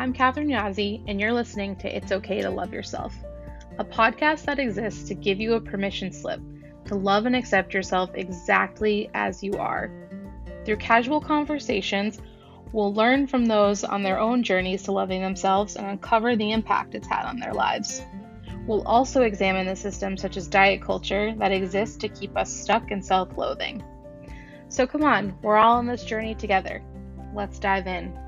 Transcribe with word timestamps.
I'm 0.00 0.14
Catherine 0.14 0.48
Yazzie, 0.48 1.02
and 1.08 1.20
you're 1.20 1.30
listening 1.30 1.76
to 1.76 1.94
It's 1.94 2.10
Okay 2.10 2.40
to 2.40 2.48
Love 2.48 2.72
Yourself, 2.72 3.14
a 3.78 3.84
podcast 3.84 4.46
that 4.46 4.58
exists 4.58 5.06
to 5.08 5.14
give 5.14 5.38
you 5.38 5.52
a 5.52 5.60
permission 5.60 6.10
slip 6.10 6.40
to 6.86 6.94
love 6.94 7.26
and 7.26 7.36
accept 7.36 7.74
yourself 7.74 8.08
exactly 8.14 9.10
as 9.12 9.42
you 9.42 9.52
are. 9.58 9.90
Through 10.64 10.78
casual 10.78 11.20
conversations, 11.20 12.18
we'll 12.72 12.94
learn 12.94 13.26
from 13.26 13.44
those 13.44 13.84
on 13.84 14.02
their 14.02 14.18
own 14.18 14.42
journeys 14.42 14.84
to 14.84 14.92
loving 14.92 15.20
themselves 15.20 15.76
and 15.76 15.86
uncover 15.86 16.34
the 16.34 16.50
impact 16.50 16.94
it's 16.94 17.06
had 17.06 17.26
on 17.26 17.38
their 17.38 17.52
lives. 17.52 18.00
We'll 18.66 18.88
also 18.88 19.20
examine 19.20 19.66
the 19.66 19.76
systems 19.76 20.22
such 20.22 20.38
as 20.38 20.48
diet 20.48 20.80
culture 20.80 21.34
that 21.36 21.52
exist 21.52 22.00
to 22.00 22.08
keep 22.08 22.38
us 22.38 22.50
stuck 22.50 22.90
in 22.90 23.02
self 23.02 23.36
loathing. 23.36 23.84
So 24.70 24.86
come 24.86 25.04
on, 25.04 25.36
we're 25.42 25.58
all 25.58 25.76
on 25.76 25.86
this 25.86 26.04
journey 26.04 26.34
together. 26.34 26.82
Let's 27.34 27.58
dive 27.58 27.86
in. 27.86 28.18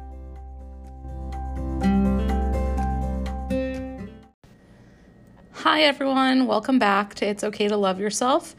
Hi, 5.54 5.82
everyone. 5.82 6.46
Welcome 6.46 6.78
back 6.78 7.14
to 7.14 7.26
It's 7.26 7.44
Okay 7.44 7.68
to 7.68 7.76
Love 7.76 8.00
Yourself. 8.00 8.54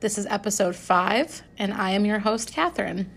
This 0.00 0.18
is 0.18 0.26
episode 0.26 0.76
five, 0.76 1.42
and 1.58 1.72
I 1.72 1.90
am 1.90 2.04
your 2.04 2.18
host, 2.18 2.52
Catherine. 2.52 3.10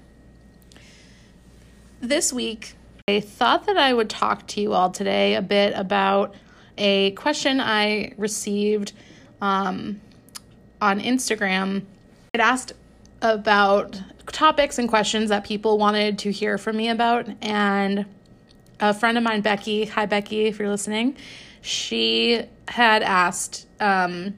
This 2.00 2.32
week, 2.32 2.76
I 3.08 3.20
thought 3.20 3.66
that 3.66 3.78
I 3.78 3.94
would 3.94 4.10
talk 4.10 4.48
to 4.48 4.62
you 4.62 4.74
all 4.74 4.92
today 4.92 5.36
a 5.36 5.42
bit 5.42 5.74
about 5.76 6.36
a 6.78 7.12
question 7.12 7.60
I 7.60 8.14
received 8.18 8.94
um, 9.42 10.00
on 10.82 11.00
Instagram. 11.00 11.84
It 12.34 12.40
asked 12.40 12.74
about 13.22 14.02
topics 14.28 14.78
and 14.78 14.88
questions 14.88 15.30
that 15.30 15.44
people 15.44 15.78
wanted 15.78 16.20
to 16.20 16.32
hear 16.32 16.58
from 16.58 16.78
me 16.78 16.90
about, 16.90 17.28
and 17.42 18.06
a 18.90 18.94
friend 18.94 19.18
of 19.18 19.24
mine, 19.24 19.40
Becky, 19.40 19.86
hi 19.86 20.06
Becky, 20.06 20.46
if 20.46 20.60
you're 20.60 20.68
listening, 20.68 21.16
she 21.62 22.42
had 22.68 23.02
asked, 23.02 23.66
um, 23.80 24.38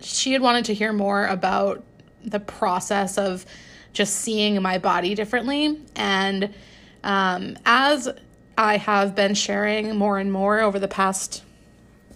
she 0.00 0.32
had 0.32 0.40
wanted 0.40 0.66
to 0.66 0.74
hear 0.74 0.92
more 0.92 1.26
about 1.26 1.82
the 2.24 2.38
process 2.38 3.18
of 3.18 3.44
just 3.92 4.14
seeing 4.14 4.62
my 4.62 4.78
body 4.78 5.16
differently. 5.16 5.80
And 5.96 6.54
um, 7.02 7.58
as 7.66 8.08
I 8.56 8.76
have 8.76 9.16
been 9.16 9.34
sharing 9.34 9.96
more 9.96 10.18
and 10.18 10.30
more 10.30 10.60
over 10.60 10.78
the 10.78 10.86
past 10.86 11.42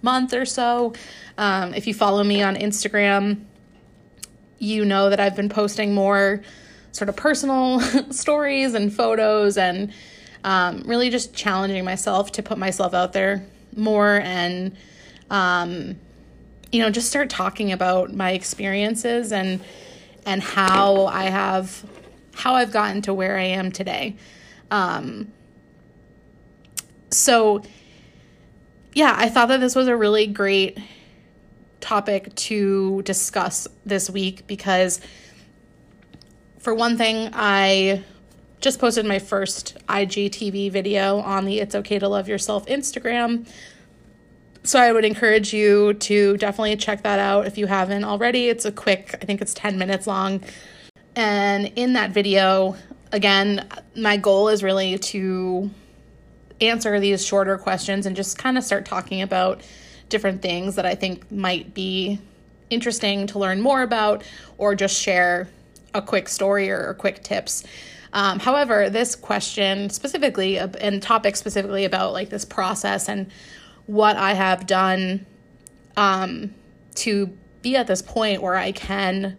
month 0.02 0.32
or 0.32 0.44
so, 0.44 0.92
um, 1.38 1.74
if 1.74 1.88
you 1.88 1.94
follow 1.94 2.22
me 2.22 2.40
on 2.40 2.54
Instagram, 2.54 3.42
you 4.60 4.84
know 4.84 5.10
that 5.10 5.18
I've 5.18 5.34
been 5.34 5.48
posting 5.48 5.92
more 5.92 6.42
sort 6.92 7.08
of 7.08 7.16
personal 7.16 7.80
stories 8.12 8.74
and 8.74 8.94
photos 8.94 9.58
and 9.58 9.92
um, 10.44 10.82
really 10.86 11.10
just 11.10 11.34
challenging 11.34 11.84
myself 11.84 12.32
to 12.32 12.42
put 12.42 12.58
myself 12.58 12.94
out 12.94 13.12
there 13.12 13.46
more 13.74 14.20
and 14.20 14.76
um, 15.30 15.96
you 16.72 16.80
know 16.80 16.90
just 16.90 17.08
start 17.08 17.30
talking 17.30 17.72
about 17.72 18.14
my 18.14 18.32
experiences 18.32 19.32
and 19.32 19.60
and 20.24 20.42
how 20.42 21.06
I 21.06 21.24
have 21.24 21.84
how 22.34 22.54
I've 22.54 22.72
gotten 22.72 23.02
to 23.02 23.14
where 23.14 23.38
I 23.38 23.44
am 23.44 23.72
today. 23.72 24.16
Um, 24.70 25.32
so 27.10 27.62
yeah, 28.92 29.14
I 29.16 29.28
thought 29.28 29.48
that 29.48 29.60
this 29.60 29.74
was 29.74 29.88
a 29.88 29.96
really 29.96 30.26
great 30.26 30.78
topic 31.80 32.34
to 32.34 33.02
discuss 33.02 33.68
this 33.84 34.10
week 34.10 34.46
because 34.46 35.00
for 36.58 36.74
one 36.74 36.96
thing, 36.96 37.30
I 37.32 38.02
just 38.60 38.78
posted 38.78 39.06
my 39.06 39.18
first 39.18 39.76
IGTV 39.88 40.70
video 40.70 41.18
on 41.18 41.44
the 41.44 41.60
It's 41.60 41.74
Okay 41.74 41.98
to 41.98 42.08
Love 42.08 42.28
Yourself 42.28 42.66
Instagram. 42.66 43.48
So 44.62 44.80
I 44.80 44.90
would 44.90 45.04
encourage 45.04 45.52
you 45.52 45.94
to 45.94 46.36
definitely 46.38 46.76
check 46.76 47.02
that 47.02 47.18
out 47.18 47.46
if 47.46 47.56
you 47.56 47.66
haven't 47.66 48.04
already. 48.04 48.48
It's 48.48 48.64
a 48.64 48.72
quick, 48.72 49.16
I 49.22 49.24
think 49.24 49.40
it's 49.40 49.54
10 49.54 49.78
minutes 49.78 50.06
long. 50.06 50.42
And 51.14 51.72
in 51.76 51.92
that 51.92 52.10
video, 52.10 52.76
again, 53.12 53.68
my 53.94 54.16
goal 54.16 54.48
is 54.48 54.62
really 54.62 54.98
to 54.98 55.70
answer 56.60 56.98
these 56.98 57.24
shorter 57.24 57.58
questions 57.58 58.06
and 58.06 58.16
just 58.16 58.38
kind 58.38 58.58
of 58.58 58.64
start 58.64 58.84
talking 58.84 59.22
about 59.22 59.60
different 60.08 60.42
things 60.42 60.76
that 60.76 60.86
I 60.86 60.94
think 60.94 61.30
might 61.30 61.74
be 61.74 62.18
interesting 62.70 63.26
to 63.28 63.38
learn 63.38 63.60
more 63.60 63.82
about 63.82 64.24
or 64.58 64.74
just 64.74 65.00
share 65.00 65.48
a 65.94 66.02
quick 66.02 66.28
story 66.28 66.70
or, 66.70 66.94
quick 66.94 67.22
tips. 67.22 67.64
Um, 68.12 68.38
however, 68.38 68.90
this 68.90 69.16
question 69.16 69.90
specifically 69.90 70.58
and 70.58 71.02
topic 71.02 71.36
specifically 71.36 71.84
about 71.84 72.12
like 72.12 72.30
this 72.30 72.44
process 72.44 73.08
and 73.08 73.30
what 73.86 74.16
I 74.16 74.34
have 74.34 74.66
done 74.66 75.26
um, 75.96 76.54
to 76.96 77.26
be 77.62 77.76
at 77.76 77.86
this 77.86 78.02
point 78.02 78.42
where 78.42 78.56
I 78.56 78.72
can 78.72 79.36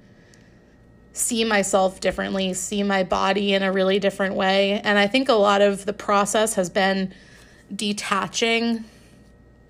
see 1.14 1.44
myself 1.44 2.00
differently, 2.00 2.54
see 2.54 2.84
my 2.84 3.04
body 3.04 3.54
in 3.54 3.64
a 3.64 3.72
really 3.72 4.00
different 4.00 4.36
way. 4.36 4.80
And 4.82 5.00
I 5.00 5.08
think 5.08 5.30
a 5.30 5.34
lot 5.34 5.62
of 5.62 5.86
the 5.86 5.94
process 5.94 6.54
has 6.56 6.70
been 6.70 7.14
detaching 7.76 8.84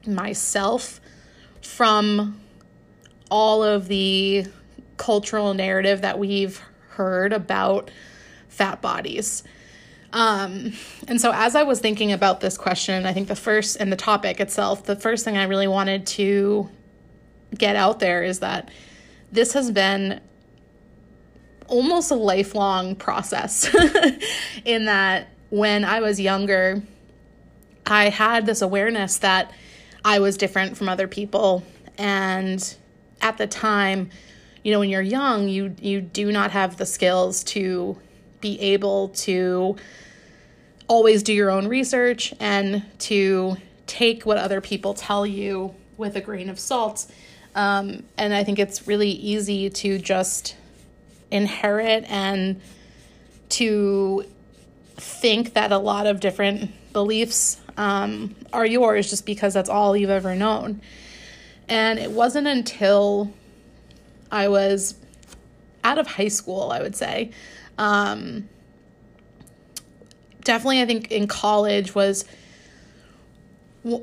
myself 0.06 1.00
from 1.62 2.40
all 3.32 3.64
of 3.64 3.88
the 3.88 4.46
cultural 4.98 5.54
narrative 5.54 6.02
that 6.02 6.20
we've 6.20 6.62
heard 6.90 7.34
about 7.34 7.92
fat 8.58 8.82
bodies. 8.82 9.44
Um, 10.14 10.74
and 11.08 11.22
so, 11.22 11.32
as 11.34 11.56
I 11.56 11.64
was 11.64 11.80
thinking 11.80 12.12
about 12.12 12.40
this 12.40 12.58
question, 12.58 13.06
I 13.06 13.14
think 13.14 13.28
the 13.28 13.36
first 13.36 13.78
and 13.80 13.92
the 13.92 13.98
topic 13.98 14.40
itself, 14.40 14.84
the 14.84 14.96
first 14.96 15.24
thing 15.24 15.38
I 15.38 15.44
really 15.44 15.68
wanted 15.68 16.08
to 16.08 16.70
get 17.56 17.76
out 17.76 18.00
there 18.00 18.24
is 18.24 18.40
that 18.40 18.70
this 19.32 19.54
has 19.54 19.72
been 19.72 20.22
almost 21.68 22.12
a 22.12 22.16
lifelong 22.16 22.96
process 22.96 23.74
in 24.66 24.86
that 24.86 25.28
when 25.50 25.84
I 25.84 26.00
was 26.00 26.20
younger, 26.20 26.82
I 27.86 28.10
had 28.10 28.46
this 28.46 28.62
awareness 28.62 29.18
that 29.20 29.52
I 30.04 30.20
was 30.20 30.38
different 30.38 30.78
from 30.78 30.90
other 30.90 31.08
people. 31.08 31.64
And 31.98 32.76
at 33.22 33.38
the 33.38 33.48
time, 33.48 34.10
you 34.64 34.72
know, 34.72 34.80
when 34.80 34.90
you're 34.90 35.02
young, 35.02 35.48
you 35.48 35.76
you 35.80 36.02
do 36.02 36.32
not 36.32 36.52
have 36.52 36.78
the 36.78 36.86
skills 36.86 37.44
to 37.46 37.98
be 38.42 38.60
able 38.60 39.10
to 39.10 39.76
always 40.88 41.24
do 41.24 41.34
your 41.34 41.50
own 41.50 41.68
research 41.68 42.34
and 42.40 42.84
to 43.00 43.58
take 43.88 44.26
what 44.26 44.38
other 44.38 44.62
people 44.62 44.94
tell 44.94 45.26
you 45.26 45.74
with 45.98 46.16
a 46.16 46.22
grain 46.22 46.50
of 46.50 46.60
salt. 46.60 47.06
Um, 47.56 48.04
and 48.18 48.34
I 48.34 48.44
think 48.44 48.60
it's 48.60 48.88
really 48.88 49.10
easy 49.10 49.70
to 49.70 49.98
just 49.98 50.56
inherit 51.32 52.06
and 52.10 52.62
to 53.50 54.26
think 54.96 55.54
that 55.54 55.72
a 55.72 55.78
lot 55.78 56.06
of 56.06 56.20
different 56.20 56.72
beliefs 56.94 57.60
um, 57.78 58.36
are 58.54 58.66
yours 58.66 59.10
just 59.10 59.26
because 59.26 59.54
that's 59.54 59.70
all 59.70 59.96
you've 59.96 60.10
ever 60.10 60.36
known. 60.36 60.82
And 61.68 62.00
it 62.00 62.12
wasn't 62.12 62.48
until 62.48 63.32
I 64.32 64.48
was 64.48 64.96
out 65.84 65.98
of 65.98 66.08
high 66.08 66.28
school, 66.28 66.72
I 66.72 66.82
would 66.82 66.96
say. 66.96 67.32
Um, 67.78 68.50
definitely, 70.44 70.82
I 70.82 70.86
think 70.86 71.12
in 71.12 71.28
college 71.28 71.94
was 71.94 72.26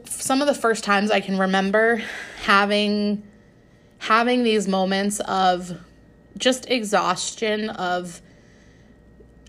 some 0.07 0.41
of 0.41 0.47
the 0.47 0.55
first 0.55 0.85
times 0.85 1.11
I 1.11 1.21
can 1.21 1.39
remember 1.39 2.03
having 2.43 3.23
having 3.99 4.43
these 4.43 4.69
moments 4.69 5.21
of 5.21 5.79
just 6.39 6.69
exhaustion 6.71 7.71
of 7.71 8.21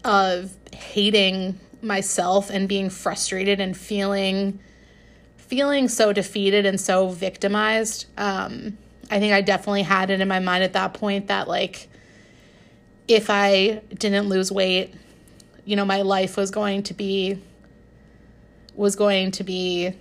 of 0.03 0.55
hating 0.73 1.59
myself 1.81 2.49
and 2.49 2.67
being 2.67 2.89
frustrated 2.89 3.59
and 3.59 3.77
feeling 3.77 4.59
feeling 5.37 5.87
so 5.87 6.11
defeated 6.11 6.65
and 6.65 6.79
so 6.79 7.09
victimized. 7.09 8.07
Um 8.17 8.77
i 9.11 9.19
think 9.19 9.31
i 9.33 9.39
definitely 9.39 9.83
had 9.83 10.09
it 10.09 10.19
in 10.19 10.27
my 10.27 10.39
mind 10.39 10.63
at 10.63 10.73
that 10.73 10.95
point 10.95 11.27
that 11.27 11.47
like 11.47 11.87
if 13.07 13.29
i 13.29 13.81
didn't 13.97 14.27
lose 14.27 14.51
weight 14.51 14.93
you 15.65 15.75
know 15.75 15.85
my 15.85 16.01
life 16.01 16.37
was 16.37 16.51
going 16.51 16.83
to 16.83 16.93
be 16.93 17.39
was 18.75 18.95
going 18.95 19.31
to 19.31 19.43
be 19.43 19.93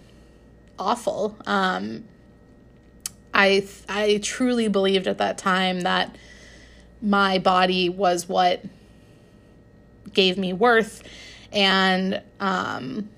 awful 0.79 1.37
um 1.47 2.05
i 3.33 3.67
i 3.89 4.19
truly 4.23 4.69
believed 4.69 5.06
at 5.06 5.19
that 5.19 5.39
time 5.39 5.81
that 5.81 6.17
my 7.01 7.39
body 7.39 7.89
was 7.89 8.29
what 8.29 8.65
gave 10.15 10.39
me 10.39 10.53
worth. 10.53 11.03
And 11.53 12.23
um, 12.41 13.11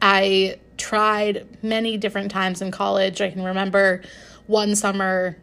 I 0.00 0.58
tried 0.76 1.46
many 1.62 1.98
different 1.98 2.30
times 2.30 2.62
in 2.62 2.70
college. 2.70 3.20
I 3.20 3.30
can 3.30 3.42
remember 3.42 4.02
one 4.46 4.74
summer 4.74 5.36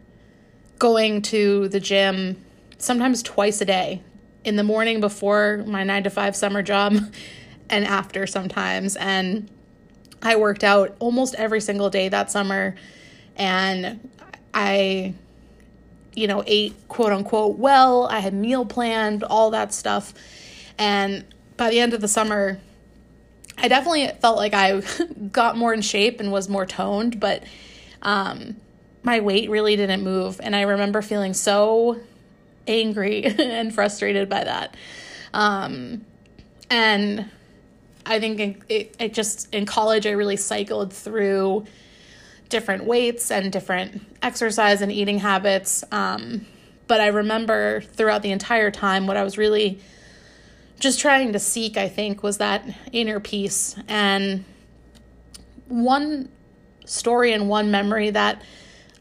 going 0.78 1.22
to 1.22 1.68
the 1.68 1.80
gym 1.80 2.36
sometimes 2.82 3.22
twice 3.22 3.60
a 3.60 3.64
day 3.64 4.02
in 4.44 4.56
the 4.56 4.64
morning 4.64 5.00
before 5.00 5.64
my 5.66 5.84
nine 5.84 6.02
to 6.02 6.10
five 6.10 6.34
summer 6.34 6.62
job 6.62 6.96
and 7.70 7.84
after 7.84 8.26
sometimes. 8.26 8.96
And 8.96 9.48
I 10.22 10.36
worked 10.36 10.64
out 10.64 10.96
almost 10.98 11.34
every 11.36 11.60
single 11.60 11.90
day 11.90 12.08
that 12.08 12.30
summer 12.30 12.74
and 13.36 14.08
I 14.52 15.14
you 16.14 16.26
know, 16.26 16.42
ate 16.46 16.74
quote 16.88 17.12
unquote 17.12 17.58
well. 17.58 18.06
I 18.06 18.20
had 18.20 18.34
meal 18.34 18.64
planned, 18.64 19.24
all 19.24 19.50
that 19.50 19.72
stuff. 19.72 20.12
And 20.78 21.24
by 21.56 21.70
the 21.70 21.80
end 21.80 21.94
of 21.94 22.00
the 22.00 22.08
summer, 22.08 22.60
I 23.58 23.68
definitely 23.68 24.08
felt 24.20 24.36
like 24.36 24.54
I 24.54 24.82
got 25.32 25.56
more 25.56 25.72
in 25.72 25.80
shape 25.80 26.20
and 26.20 26.32
was 26.32 26.48
more 26.48 26.66
toned, 26.66 27.20
but 27.20 27.44
um, 28.02 28.56
my 29.02 29.20
weight 29.20 29.48
really 29.48 29.76
didn't 29.76 30.02
move. 30.02 30.40
And 30.42 30.54
I 30.56 30.62
remember 30.62 31.02
feeling 31.02 31.34
so 31.34 32.00
angry 32.66 33.24
and 33.38 33.74
frustrated 33.74 34.28
by 34.28 34.44
that. 34.44 34.76
Um, 35.34 36.04
and 36.70 37.30
I 38.04 38.18
think 38.20 38.64
it, 38.68 38.96
it 38.98 39.14
just 39.14 39.52
in 39.54 39.66
college, 39.66 40.06
I 40.06 40.10
really 40.10 40.36
cycled 40.36 40.92
through 40.92 41.66
different 42.48 42.84
weights 42.84 43.30
and 43.30 43.50
different 43.52 44.02
exercise 44.22 44.82
and 44.82 44.92
eating 44.92 45.18
habits. 45.18 45.84
Um, 45.90 46.46
but 46.86 47.00
I 47.00 47.08
remember 47.08 47.80
throughout 47.80 48.22
the 48.22 48.32
entire 48.32 48.70
time, 48.70 49.06
what 49.06 49.16
I 49.16 49.24
was 49.24 49.38
really 49.38 49.80
just 50.78 51.00
trying 51.00 51.32
to 51.32 51.38
seek, 51.38 51.76
I 51.76 51.88
think, 51.88 52.22
was 52.22 52.38
that 52.38 52.68
inner 52.90 53.20
peace. 53.20 53.76
And 53.88 54.44
one 55.68 56.28
story 56.84 57.32
and 57.32 57.48
one 57.48 57.70
memory 57.70 58.10
that 58.10 58.42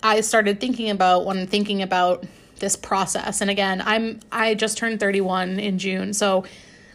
I 0.03 0.21
started 0.21 0.59
thinking 0.59 0.89
about 0.89 1.25
when 1.25 1.47
thinking 1.47 1.81
about 1.81 2.23
this 2.61 2.77
process. 2.77 3.41
And 3.41 3.49
again, 3.49 3.81
I'm 3.85 4.21
I 4.31 4.53
just 4.53 4.77
turned 4.77 5.01
31 5.01 5.59
in 5.59 5.77
June, 5.77 6.13
so 6.13 6.45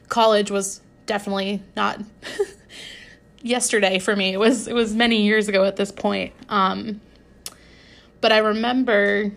college 0.08 0.50
was 0.50 0.80
definitely 1.04 1.62
not 1.76 2.00
yesterday 3.42 3.98
for 3.98 4.16
me. 4.16 4.32
It 4.32 4.38
was 4.38 4.66
it 4.66 4.74
was 4.74 4.94
many 4.94 5.22
years 5.22 5.48
ago 5.48 5.64
at 5.64 5.76
this 5.76 5.92
point. 5.92 6.32
Um, 6.48 7.02
but 8.22 8.32
I 8.32 8.38
remember 8.38 9.30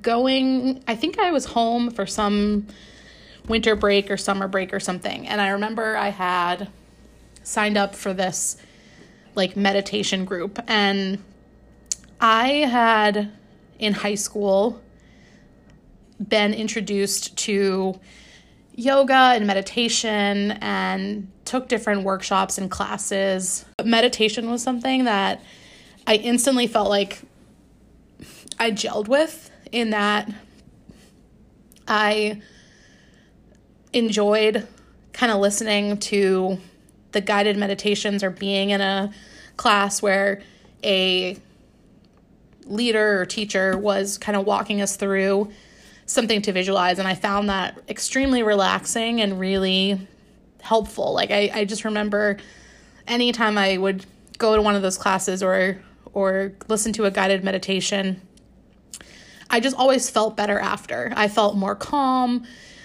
going. 0.00 0.84
I 0.86 0.94
think 0.94 1.18
I 1.18 1.32
was 1.32 1.46
home 1.46 1.90
for 1.90 2.06
some 2.06 2.68
winter 3.48 3.74
break 3.74 4.10
or 4.10 4.16
summer 4.16 4.46
break 4.46 4.72
or 4.72 4.80
something, 4.80 5.26
and 5.26 5.40
I 5.40 5.48
remember 5.48 5.96
I 5.96 6.10
had 6.10 6.68
signed 7.42 7.78
up 7.78 7.94
for 7.96 8.12
this 8.12 8.56
like 9.34 9.56
meditation 9.56 10.24
group, 10.24 10.58
and 10.68 11.22
I 12.20 12.48
had 12.48 13.32
in 13.78 13.94
high 13.94 14.16
school 14.16 14.82
been 16.26 16.54
introduced 16.54 17.36
to 17.38 17.98
yoga 18.74 19.32
and 19.34 19.46
meditation 19.46 20.52
and 20.60 21.30
took 21.44 21.68
different 21.68 22.04
workshops 22.04 22.58
and 22.58 22.70
classes. 22.70 23.64
But 23.76 23.86
meditation 23.86 24.50
was 24.50 24.62
something 24.62 25.04
that 25.04 25.42
I 26.06 26.14
instantly 26.14 26.66
felt 26.66 26.88
like 26.88 27.20
I 28.58 28.70
gelled 28.70 29.08
with 29.08 29.50
in 29.72 29.90
that 29.90 30.32
I 31.86 32.40
enjoyed 33.92 34.66
kind 35.12 35.32
of 35.32 35.40
listening 35.40 35.98
to 35.98 36.58
the 37.12 37.20
guided 37.20 37.56
meditations 37.56 38.22
or 38.22 38.30
being 38.30 38.70
in 38.70 38.80
a 38.80 39.12
class 39.56 40.00
where 40.02 40.42
a 40.84 41.36
leader 42.66 43.20
or 43.20 43.26
teacher 43.26 43.76
was 43.76 44.18
kind 44.18 44.36
of 44.36 44.46
walking 44.46 44.80
us 44.80 44.96
through 44.96 45.50
something 46.08 46.42
to 46.42 46.52
visualize. 46.52 46.98
And 46.98 47.06
I 47.06 47.14
found 47.14 47.48
that 47.50 47.78
extremely 47.88 48.42
relaxing 48.42 49.20
and 49.20 49.38
really 49.38 50.00
helpful. 50.60 51.12
Like 51.12 51.30
I, 51.30 51.50
I 51.54 51.64
just 51.64 51.84
remember 51.84 52.38
anytime 53.06 53.56
I 53.56 53.76
would 53.76 54.04
go 54.38 54.56
to 54.56 54.62
one 54.62 54.74
of 54.74 54.82
those 54.82 54.98
classes 54.98 55.42
or 55.42 55.80
or 56.14 56.52
listen 56.68 56.92
to 56.94 57.04
a 57.04 57.10
guided 57.10 57.44
meditation, 57.44 58.20
I 59.50 59.60
just 59.60 59.76
always 59.76 60.08
felt 60.08 60.36
better 60.36 60.58
after. 60.58 61.12
I 61.14 61.28
felt 61.28 61.54
more 61.56 61.76
calm. 61.76 62.44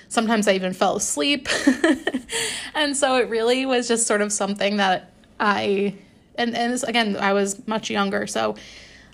Sometimes 0.09 0.47
I 0.47 0.53
even 0.53 0.73
fell 0.73 0.97
asleep. 0.97 1.47
and 2.75 2.95
so 2.95 3.15
it 3.15 3.29
really 3.29 3.65
was 3.65 3.87
just 3.87 4.05
sort 4.05 4.21
of 4.21 4.31
something 4.31 4.77
that 4.77 5.11
I 5.39 5.95
and 6.35 6.55
and 6.55 6.73
this, 6.73 6.83
again, 6.83 7.15
I 7.15 7.31
was 7.33 7.65
much 7.67 7.89
younger, 7.89 8.27
so 8.27 8.55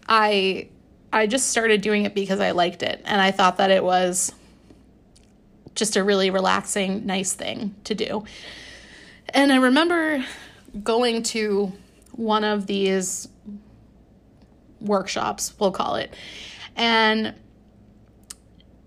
I 0.07 0.69
I 1.11 1.27
just 1.27 1.49
started 1.49 1.81
doing 1.81 2.05
it 2.05 2.13
because 2.13 2.39
I 2.39 2.51
liked 2.51 2.83
it 2.83 3.01
and 3.05 3.19
I 3.19 3.31
thought 3.31 3.57
that 3.57 3.71
it 3.71 3.83
was 3.83 4.31
just 5.75 5.95
a 5.95 6.03
really 6.03 6.29
relaxing, 6.29 7.05
nice 7.05 7.33
thing 7.33 7.75
to 7.85 7.95
do. 7.95 8.25
And 9.29 9.51
I 9.51 9.57
remember 9.57 10.23
going 10.83 11.23
to 11.23 11.71
one 12.11 12.43
of 12.43 12.67
these 12.67 13.27
workshops, 14.79 15.53
we'll 15.59 15.71
call 15.71 15.95
it. 15.95 16.13
And 16.75 17.33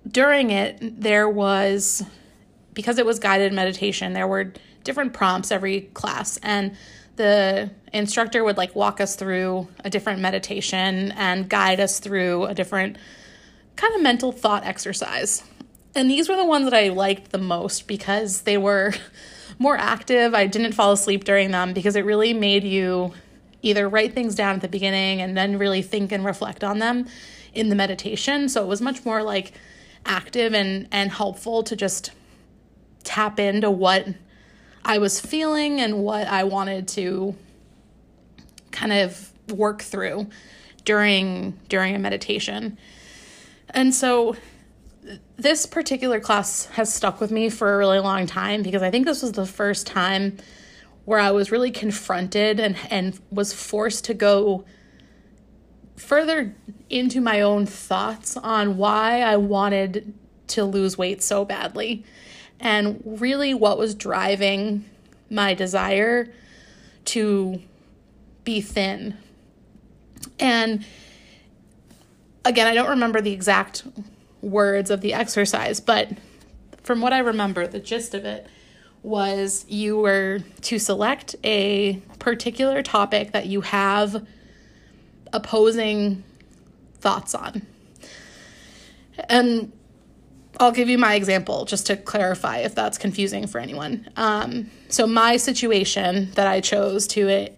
during 0.06 0.50
it, 0.50 1.00
there 1.00 1.28
was, 1.28 2.04
because 2.72 2.98
it 2.98 3.06
was 3.06 3.18
guided 3.18 3.52
meditation, 3.52 4.12
there 4.12 4.26
were 4.26 4.52
different 4.84 5.12
prompts 5.12 5.50
every 5.50 5.82
class. 5.94 6.38
And 6.42 6.76
the 7.16 7.70
instructor 7.92 8.42
would 8.42 8.56
like 8.56 8.74
walk 8.74 9.00
us 9.00 9.16
through 9.16 9.68
a 9.84 9.90
different 9.90 10.20
meditation 10.20 11.12
and 11.12 11.48
guide 11.48 11.80
us 11.80 12.00
through 12.00 12.44
a 12.44 12.54
different 12.54 12.96
kind 13.76 13.94
of 13.94 14.02
mental 14.02 14.32
thought 14.32 14.64
exercise. 14.64 15.42
And 15.94 16.10
these 16.10 16.28
were 16.28 16.36
the 16.36 16.44
ones 16.44 16.64
that 16.64 16.74
I 16.74 16.88
liked 16.88 17.32
the 17.32 17.38
most 17.38 17.86
because 17.86 18.42
they 18.42 18.56
were 18.56 18.94
more 19.58 19.76
active. 19.76 20.34
I 20.34 20.46
didn't 20.46 20.72
fall 20.72 20.92
asleep 20.92 21.24
during 21.24 21.50
them 21.50 21.74
because 21.74 21.96
it 21.96 22.04
really 22.04 22.32
made 22.32 22.64
you 22.64 23.12
either 23.60 23.88
write 23.88 24.14
things 24.14 24.34
down 24.34 24.56
at 24.56 24.60
the 24.60 24.68
beginning 24.68 25.20
and 25.20 25.36
then 25.36 25.58
really 25.58 25.82
think 25.82 26.12
and 26.12 26.24
reflect 26.24 26.64
on 26.64 26.78
them 26.78 27.06
in 27.54 27.68
the 27.68 27.76
meditation. 27.76 28.48
So 28.48 28.62
it 28.62 28.66
was 28.66 28.80
much 28.80 29.04
more 29.04 29.22
like 29.22 29.52
active 30.04 30.52
and 30.52 30.88
and 30.90 31.12
helpful 31.12 31.62
to 31.62 31.76
just 31.76 32.10
tap 33.04 33.38
into 33.38 33.70
what 33.70 34.06
I 34.84 34.98
was 34.98 35.20
feeling 35.20 35.80
and 35.80 36.02
what 36.02 36.26
I 36.26 36.44
wanted 36.44 36.88
to 36.88 37.34
kind 38.70 38.92
of 38.92 39.32
work 39.50 39.82
through 39.82 40.28
during 40.84 41.58
during 41.68 41.94
a 41.94 41.98
meditation. 41.98 42.78
And 43.70 43.94
so 43.94 44.36
this 45.36 45.66
particular 45.66 46.20
class 46.20 46.66
has 46.66 46.92
stuck 46.92 47.20
with 47.20 47.30
me 47.30 47.48
for 47.48 47.74
a 47.74 47.78
really 47.78 47.98
long 47.98 48.26
time 48.26 48.62
because 48.62 48.82
I 48.82 48.90
think 48.90 49.06
this 49.06 49.22
was 49.22 49.32
the 49.32 49.46
first 49.46 49.86
time 49.86 50.38
where 51.04 51.18
I 51.18 51.32
was 51.32 51.50
really 51.50 51.70
confronted 51.70 52.60
and 52.60 52.76
and 52.90 53.18
was 53.30 53.52
forced 53.52 54.04
to 54.06 54.14
go 54.14 54.64
further 55.96 56.54
into 56.88 57.20
my 57.20 57.40
own 57.40 57.66
thoughts 57.66 58.36
on 58.36 58.76
why 58.76 59.22
I 59.22 59.36
wanted 59.36 60.14
to 60.48 60.64
lose 60.64 60.98
weight 60.98 61.22
so 61.22 61.44
badly 61.44 62.04
and 62.62 63.02
really 63.04 63.52
what 63.52 63.76
was 63.76 63.94
driving 63.94 64.84
my 65.28 65.52
desire 65.52 66.32
to 67.04 67.60
be 68.44 68.60
thin. 68.60 69.16
And 70.38 70.84
again, 72.44 72.66
I 72.66 72.74
don't 72.74 72.90
remember 72.90 73.20
the 73.20 73.32
exact 73.32 73.82
words 74.40 74.90
of 74.90 75.00
the 75.00 75.12
exercise, 75.12 75.80
but 75.80 76.12
from 76.82 77.00
what 77.00 77.12
I 77.12 77.18
remember, 77.18 77.66
the 77.66 77.80
gist 77.80 78.14
of 78.14 78.24
it 78.24 78.46
was 79.02 79.64
you 79.68 79.98
were 79.98 80.40
to 80.60 80.78
select 80.78 81.34
a 81.42 81.94
particular 82.20 82.82
topic 82.82 83.32
that 83.32 83.46
you 83.46 83.62
have 83.62 84.24
opposing 85.32 86.22
thoughts 87.00 87.34
on. 87.34 87.62
And 89.28 89.72
I'll 90.60 90.72
give 90.72 90.88
you 90.88 90.98
my 90.98 91.14
example 91.14 91.64
just 91.64 91.86
to 91.86 91.96
clarify 91.96 92.58
if 92.58 92.74
that's 92.74 92.98
confusing 92.98 93.46
for 93.46 93.58
anyone. 93.58 94.08
Um, 94.16 94.70
so, 94.88 95.06
my 95.06 95.36
situation 95.36 96.30
that 96.32 96.46
I 96.46 96.60
chose 96.60 97.06
to 97.08 97.48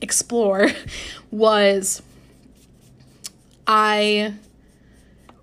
explore 0.00 0.68
was 1.30 2.02
I 3.66 4.34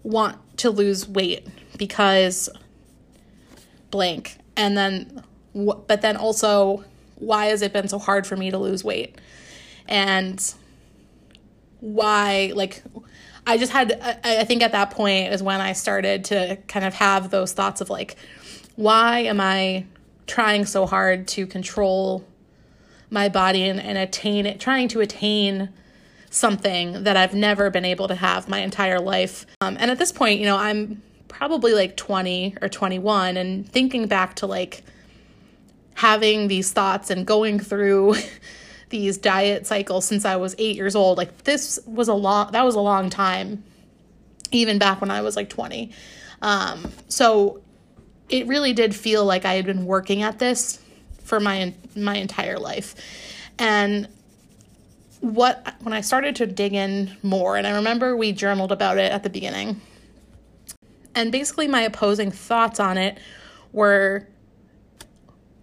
want 0.04 0.38
to 0.58 0.70
lose 0.70 1.08
weight 1.08 1.48
because 1.78 2.50
blank. 3.90 4.38
And 4.56 4.78
then, 4.78 5.24
but 5.54 6.02
then 6.02 6.18
also, 6.18 6.84
why 7.16 7.48
has 7.48 7.62
it 7.62 7.74
been 7.74 7.88
so 7.88 8.00
hard 8.00 8.26
for 8.26 8.36
me 8.36 8.52
to 8.52 8.58
lose 8.58 8.84
weight? 8.84 9.16
And 9.88 10.42
why, 11.80 12.52
like, 12.56 12.84
I 13.46 13.58
just 13.58 13.72
had, 13.72 14.00
I 14.24 14.44
think 14.44 14.62
at 14.62 14.72
that 14.74 14.92
point 14.92 15.34
is 15.34 15.42
when 15.42 15.62
I 15.62 15.74
started 15.74 16.26
to 16.26 16.58
kind 16.68 16.86
of 16.86 16.94
have 16.96 17.32
those 17.32 17.54
thoughts 17.54 17.82
of 17.82 17.90
like, 17.90 18.16
why 18.76 19.20
am 19.22 19.42
I 19.42 19.86
trying 20.28 20.66
so 20.66 20.86
hard 20.86 21.28
to 21.30 21.48
control 21.48 22.26
my 23.10 23.30
body 23.30 23.68
and, 23.68 23.80
and 23.80 23.98
attain 23.98 24.46
it, 24.46 24.60
trying 24.60 24.88
to 24.90 25.02
attain 25.02 25.70
something 26.30 27.04
that 27.04 27.18
I've 27.18 27.34
never 27.34 27.70
been 27.70 27.84
able 27.84 28.08
to 28.08 28.16
have 28.16 28.48
my 28.48 28.60
entire 28.60 29.00
life. 29.00 29.46
Um, 29.60 29.76
and 29.80 29.92
at 29.92 30.00
this 30.00 30.12
point, 30.12 30.40
you 30.40 30.46
know, 30.46 30.58
I'm 30.58 31.02
probably 31.28 31.74
like 31.74 31.98
20 31.98 32.58
or 32.62 32.70
21 32.70 33.36
and 33.36 33.70
thinking 33.70 34.08
back 34.08 34.36
to 34.36 34.48
like 34.48 34.84
having 35.96 36.48
these 36.48 36.72
thoughts 36.72 37.10
and 37.10 37.28
going 37.28 37.60
through 37.60 38.16
these 38.92 39.18
diet 39.18 39.66
cycles 39.66 40.06
since 40.06 40.24
I 40.24 40.36
was 40.36 40.56
8 40.60 40.76
years 40.76 40.96
old. 40.96 41.18
Like 41.18 41.44
this 41.44 41.80
was 41.88 42.08
a 42.08 42.14
long 42.14 42.52
that 42.52 42.64
was 42.64 42.76
a 42.76 42.80
long 42.80 43.10
time 43.10 43.64
even 44.52 44.78
back 44.78 45.02
when 45.02 45.10
I 45.10 45.22
was 45.22 45.36
like 45.36 45.50
20. 45.50 45.92
Um, 46.42 46.92
so 47.08 47.62
it 48.30 48.48
really 48.48 48.74
did 48.74 48.96
feel 48.96 49.26
like 49.26 49.46
I 49.46 49.54
had 49.54 49.66
been 49.66 49.86
working 49.86 50.22
at 50.22 50.40
this 50.40 50.80
for 51.24 51.40
my 51.40 51.74
my 51.96 52.18
entire 52.18 52.60
life. 52.60 52.96
And 53.58 54.08
what 55.20 55.76
when 55.82 55.94
I 55.94 56.02
started 56.02 56.36
to 56.38 56.48
dig 56.48 56.74
in 56.74 57.16
more 57.24 57.56
and 57.56 57.68
I 57.68 57.72
remember 57.72 58.16
we 58.16 58.32
journaled 58.32 58.72
about 58.72 58.98
it 58.98 59.12
at 59.12 59.24
the 59.24 59.30
beginning. 59.30 59.82
And 61.14 61.32
basically 61.32 61.68
my 61.68 61.82
opposing 61.82 62.32
thoughts 62.32 62.80
on 62.80 62.98
it 62.98 63.20
were 63.72 64.28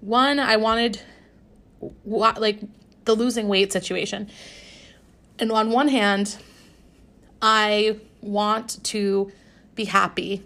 one 0.00 0.38
I 0.38 0.56
wanted 0.56 1.00
like 2.04 2.60
the 3.08 3.16
losing 3.16 3.48
weight 3.48 3.72
situation. 3.72 4.28
And 5.38 5.50
on 5.50 5.70
one 5.70 5.88
hand, 5.88 6.36
I 7.40 7.98
want 8.20 8.84
to 8.84 9.32
be 9.74 9.86
happy. 9.86 10.44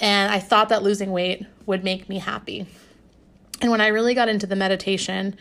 And 0.00 0.32
I 0.32 0.38
thought 0.38 0.68
that 0.68 0.84
losing 0.84 1.10
weight 1.10 1.44
would 1.66 1.82
make 1.82 2.08
me 2.08 2.18
happy. 2.18 2.66
And 3.60 3.72
when 3.72 3.80
I 3.80 3.88
really 3.88 4.14
got 4.14 4.28
into 4.28 4.46
the 4.46 4.54
meditation, 4.54 5.36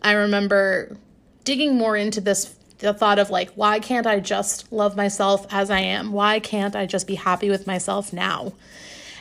I 0.00 0.12
remember 0.12 0.96
digging 1.44 1.76
more 1.76 1.96
into 1.96 2.22
this 2.22 2.56
the 2.78 2.94
thought 2.94 3.18
of 3.18 3.28
like, 3.28 3.50
why 3.50 3.78
can't 3.78 4.06
I 4.06 4.20
just 4.20 4.72
love 4.72 4.96
myself 4.96 5.46
as 5.50 5.68
I 5.68 5.80
am? 5.80 6.12
Why 6.12 6.40
can't 6.40 6.74
I 6.74 6.86
just 6.86 7.06
be 7.06 7.16
happy 7.16 7.50
with 7.50 7.66
myself 7.66 8.10
now? 8.10 8.54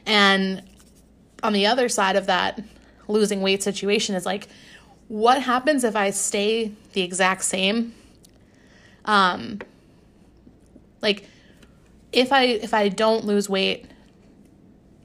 And 0.05 0.63
on 1.43 1.51
the 1.51 1.65
other 1.65 1.89
side 1.89 2.15
of 2.15 2.27
that 2.27 2.63
losing 3.09 3.41
weight 3.41 3.61
situation 3.61 4.15
is 4.15 4.25
like, 4.25 4.47
what 5.09 5.41
happens 5.41 5.83
if 5.83 5.95
I 5.95 6.11
stay 6.11 6.71
the 6.93 7.01
exact 7.01 7.43
same? 7.43 7.93
Um, 9.03 9.59
like, 11.01 11.25
if 12.13 12.31
I 12.31 12.43
if 12.43 12.73
I 12.73 12.87
don't 12.89 13.25
lose 13.25 13.49
weight, 13.49 13.85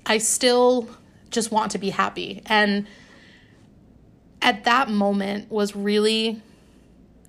I 0.06 0.18
still 0.18 0.88
just 1.30 1.50
want 1.50 1.72
to 1.72 1.78
be 1.78 1.90
happy. 1.90 2.42
And 2.46 2.86
at 4.40 4.64
that 4.64 4.88
moment 4.90 5.50
was 5.50 5.74
really 5.74 6.40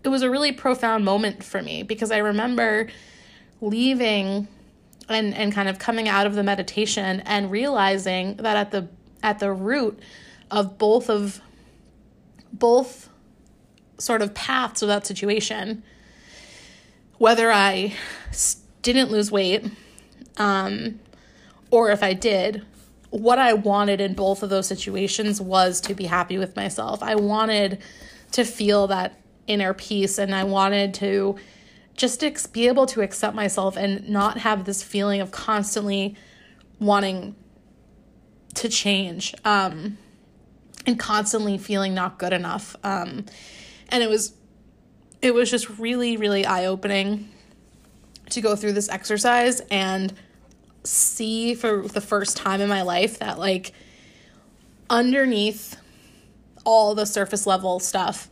it 0.03 0.09
was 0.09 0.21
a 0.21 0.29
really 0.29 0.51
profound 0.51 1.03
moment 1.03 1.43
for 1.43 1.61
me 1.61 1.81
because 1.81 2.11
I 2.11 2.17
remember 2.17 2.89
leaving 3.61 4.47
and 5.07 5.33
and 5.33 5.53
kind 5.53 5.69
of 5.69 5.79
coming 5.79 6.07
out 6.09 6.27
of 6.27 6.35
the 6.35 6.43
meditation 6.43 7.21
and 7.21 7.49
realizing 7.49 8.35
that 8.37 8.57
at 8.57 8.71
the 8.71 8.87
at 9.23 9.39
the 9.39 9.51
root 9.51 9.99
of 10.51 10.77
both 10.77 11.09
of 11.09 11.41
both 12.59 13.09
sort 13.97 14.21
of 14.21 14.33
paths 14.33 14.81
of 14.81 14.87
that 14.87 15.07
situation 15.07 15.83
whether 17.17 17.51
I 17.51 17.93
didn't 18.81 19.11
lose 19.11 19.31
weight, 19.31 19.65
um, 20.37 20.99
or 21.71 21.89
if 21.91 22.03
I 22.03 22.13
did, 22.13 22.65
what 23.09 23.39
I 23.39 23.53
wanted 23.53 24.01
in 24.01 24.13
both 24.13 24.43
of 24.43 24.49
those 24.49 24.67
situations 24.67 25.39
was 25.39 25.79
to 25.81 25.93
be 25.93 26.05
happy 26.05 26.37
with 26.37 26.55
myself. 26.55 27.01
I 27.01 27.15
wanted 27.15 27.81
to 28.31 28.43
feel 28.43 28.87
that 28.87 29.19
inner 29.47 29.73
peace 29.73 30.17
and 30.17 30.35
I 30.35 30.43
wanted 30.43 30.93
to 30.95 31.37
just 31.95 32.21
be 32.51 32.67
able 32.67 32.85
to 32.87 33.01
accept 33.01 33.35
myself 33.35 33.77
and 33.77 34.09
not 34.09 34.39
have 34.39 34.65
this 34.65 34.83
feeling 34.83 35.21
of 35.21 35.31
constantly 35.31 36.15
wanting 36.79 37.35
to 38.55 38.67
change 38.67 39.33
um, 39.45 39.97
and 40.85 40.99
constantly 40.99 41.57
feeling 41.57 41.93
not 41.93 42.19
good 42.19 42.33
enough. 42.33 42.75
Um, 42.83 43.25
and 43.89 44.03
it 44.03 44.09
was 44.09 44.33
it 45.21 45.33
was 45.33 45.49
just 45.49 45.69
really 45.79 46.17
really 46.17 46.45
eye 46.45 46.65
opening 46.65 47.29
to 48.29 48.41
go 48.41 48.55
through 48.55 48.73
this 48.73 48.89
exercise 48.89 49.61
and 49.71 50.13
see 50.83 51.55
for 51.55 51.81
the 51.87 52.01
first 52.01 52.37
time 52.37 52.61
in 52.61 52.69
my 52.69 52.81
life 52.81 53.19
that 53.19 53.39
like 53.39 53.71
underneath 54.89 55.77
all 56.63 56.95
the 56.95 57.05
surface 57.05 57.47
level 57.47 57.79
stuff 57.79 58.29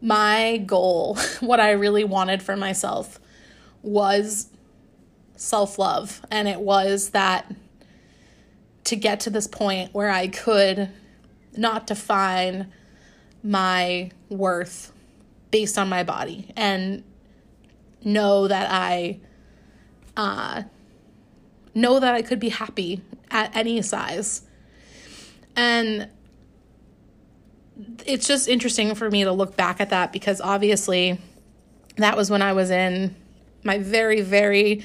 my 0.00 0.58
goal 0.66 1.16
what 1.40 1.60
i 1.60 1.70
really 1.70 2.04
wanted 2.04 2.42
for 2.42 2.56
myself 2.56 3.18
was 3.82 4.48
self-love 5.36 6.20
and 6.30 6.48
it 6.48 6.60
was 6.60 7.10
that 7.10 7.54
to 8.84 8.96
get 8.96 9.20
to 9.20 9.30
this 9.30 9.46
point 9.46 9.94
where 9.94 10.10
i 10.10 10.26
could 10.26 10.90
not 11.58 11.86
define 11.86 12.72
my 13.42 14.10
worth 14.28 14.92
based 15.50 15.76
on 15.78 15.88
my 15.88 16.04
body 16.04 16.50
and 16.56 17.02
know 18.04 18.48
that 18.48 18.68
I 18.70 19.20
uh, 20.16 20.62
know 21.74 22.00
that 22.00 22.14
I 22.14 22.22
could 22.22 22.40
be 22.40 22.48
happy 22.48 23.02
at 23.30 23.54
any 23.56 23.82
size. 23.82 24.42
And 25.56 26.08
it's 28.06 28.26
just 28.26 28.48
interesting 28.48 28.94
for 28.94 29.10
me 29.10 29.24
to 29.24 29.32
look 29.32 29.56
back 29.56 29.80
at 29.80 29.90
that 29.90 30.12
because 30.12 30.40
obviously 30.40 31.18
that 31.96 32.16
was 32.16 32.30
when 32.30 32.42
I 32.42 32.52
was 32.52 32.70
in 32.70 33.14
my 33.64 33.78
very, 33.78 34.20
very 34.20 34.84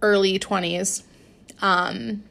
early 0.00 0.38
20s. 0.38 1.04
Um, 1.60 2.24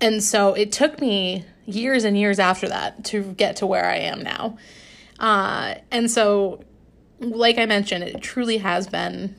and 0.00 0.22
so 0.22 0.54
it 0.54 0.72
took 0.72 1.00
me 1.00 1.44
years 1.66 2.04
and 2.04 2.16
years 2.16 2.38
after 2.38 2.68
that 2.68 3.04
to 3.04 3.22
get 3.34 3.56
to 3.56 3.66
where 3.66 3.84
I 3.84 3.96
am 3.96 4.22
now. 4.22 4.56
Uh, 5.18 5.74
and 5.90 6.10
so 6.10 6.64
like 7.20 7.58
I 7.58 7.66
mentioned, 7.66 8.04
it 8.04 8.20
truly 8.20 8.58
has 8.58 8.86
been 8.86 9.34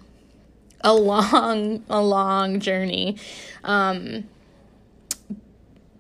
a 0.81 0.93
long, 0.93 1.83
a 1.89 2.01
long 2.01 2.59
journey. 2.59 3.17
Um, 3.63 4.25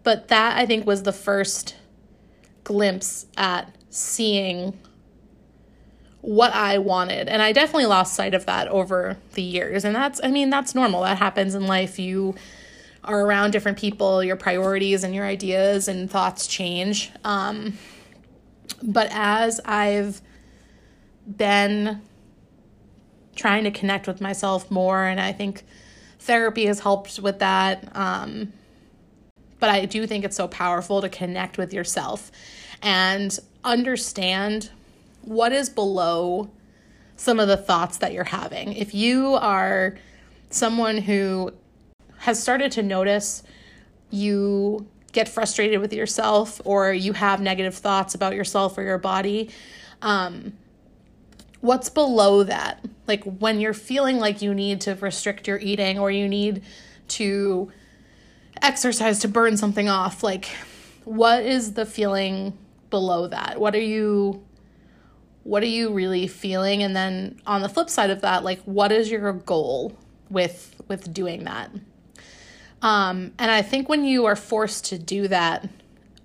but 0.03 0.29
that 0.29 0.57
I 0.57 0.65
think 0.65 0.85
was 0.85 1.03
the 1.03 1.13
first 1.13 1.75
glimpse 2.63 3.25
at 3.37 3.75
seeing 3.89 4.77
what 6.21 6.53
I 6.53 6.77
wanted. 6.77 7.27
And 7.27 7.41
I 7.41 7.51
definitely 7.51 7.85
lost 7.85 8.13
sight 8.13 8.33
of 8.33 8.45
that 8.45 8.67
over 8.67 9.17
the 9.33 9.41
years. 9.41 9.85
And 9.85 9.95
that's, 9.95 10.19
I 10.23 10.29
mean, 10.29 10.49
that's 10.49 10.75
normal. 10.75 11.01
That 11.01 11.17
happens 11.17 11.55
in 11.55 11.65
life. 11.65 11.97
You 11.97 12.35
are 13.03 13.21
around 13.21 13.51
different 13.51 13.77
people, 13.77 14.23
your 14.23 14.35
priorities 14.35 15.03
and 15.03 15.15
your 15.15 15.25
ideas 15.25 15.87
and 15.87 16.09
thoughts 16.09 16.47
change. 16.47 17.11
Um, 17.23 17.77
but 18.83 19.09
as 19.11 19.59
I've 19.65 20.21
been 21.25 22.01
trying 23.35 23.63
to 23.63 23.71
connect 23.71 24.07
with 24.07 24.21
myself 24.21 24.69
more, 24.69 25.05
and 25.05 25.19
I 25.19 25.31
think 25.31 25.63
therapy 26.19 26.65
has 26.65 26.81
helped 26.81 27.19
with 27.19 27.39
that. 27.39 27.95
Um, 27.95 28.53
but 29.59 29.69
I 29.69 29.85
do 29.85 30.05
think 30.07 30.25
it's 30.25 30.35
so 30.35 30.47
powerful 30.47 31.01
to 31.01 31.09
connect 31.09 31.57
with 31.57 31.73
yourself 31.73 32.31
and 32.81 33.37
understand 33.63 34.69
what 35.21 35.51
is 35.51 35.69
below 35.69 36.49
some 37.15 37.39
of 37.39 37.47
the 37.47 37.57
thoughts 37.57 37.97
that 37.97 38.13
you're 38.13 38.23
having. 38.23 38.73
If 38.73 38.93
you 38.93 39.35
are 39.35 39.97
someone 40.49 40.97
who 40.97 41.53
has 42.19 42.41
started 42.41 42.71
to 42.73 42.83
notice 42.83 43.43
you 44.09 44.87
get 45.11 45.27
frustrated 45.27 45.79
with 45.79 45.93
yourself 45.93 46.61
or 46.65 46.93
you 46.93 47.13
have 47.13 47.41
negative 47.41 47.75
thoughts 47.75 48.15
about 48.15 48.35
yourself 48.35 48.77
or 48.77 48.83
your 48.83 48.97
body, 48.97 49.49
um, 50.01 50.53
what's 51.61 51.89
below 51.89 52.43
that? 52.43 52.83
Like 53.07 53.23
when 53.23 53.59
you're 53.59 53.73
feeling 53.73 54.17
like 54.17 54.41
you 54.41 54.53
need 54.53 54.81
to 54.81 54.95
restrict 54.95 55.47
your 55.47 55.59
eating 55.59 55.99
or 55.99 56.11
you 56.11 56.27
need 56.27 56.61
to 57.09 57.71
exercise 58.61 59.19
to 59.19 59.27
burn 59.27 59.57
something 59.57 59.89
off, 59.89 60.23
like 60.23 60.49
what 61.05 61.43
is 61.43 61.73
the 61.73 61.85
feeling 61.85 62.57
below 62.89 63.27
that? 63.27 63.59
What 63.59 63.75
are 63.75 63.81
you 63.81 64.43
what 65.43 65.63
are 65.63 65.67
you 65.67 65.91
really 65.91 66.27
feeling 66.27 66.83
and 66.83 66.95
then 66.95 67.41
on 67.47 67.61
the 67.61 67.69
flip 67.69 67.89
side 67.89 68.09
of 68.09 68.21
that, 68.21 68.43
like 68.43 68.61
what 68.63 68.91
is 68.91 69.09
your 69.09 69.33
goal 69.33 69.97
with 70.29 70.75
with 70.87 71.11
doing 71.13 71.45
that? 71.45 71.71
Um 72.81 73.33
and 73.37 73.51
I 73.51 73.61
think 73.61 73.89
when 73.89 74.05
you 74.05 74.25
are 74.25 74.35
forced 74.35 74.85
to 74.85 74.97
do 74.97 75.27
that, 75.27 75.67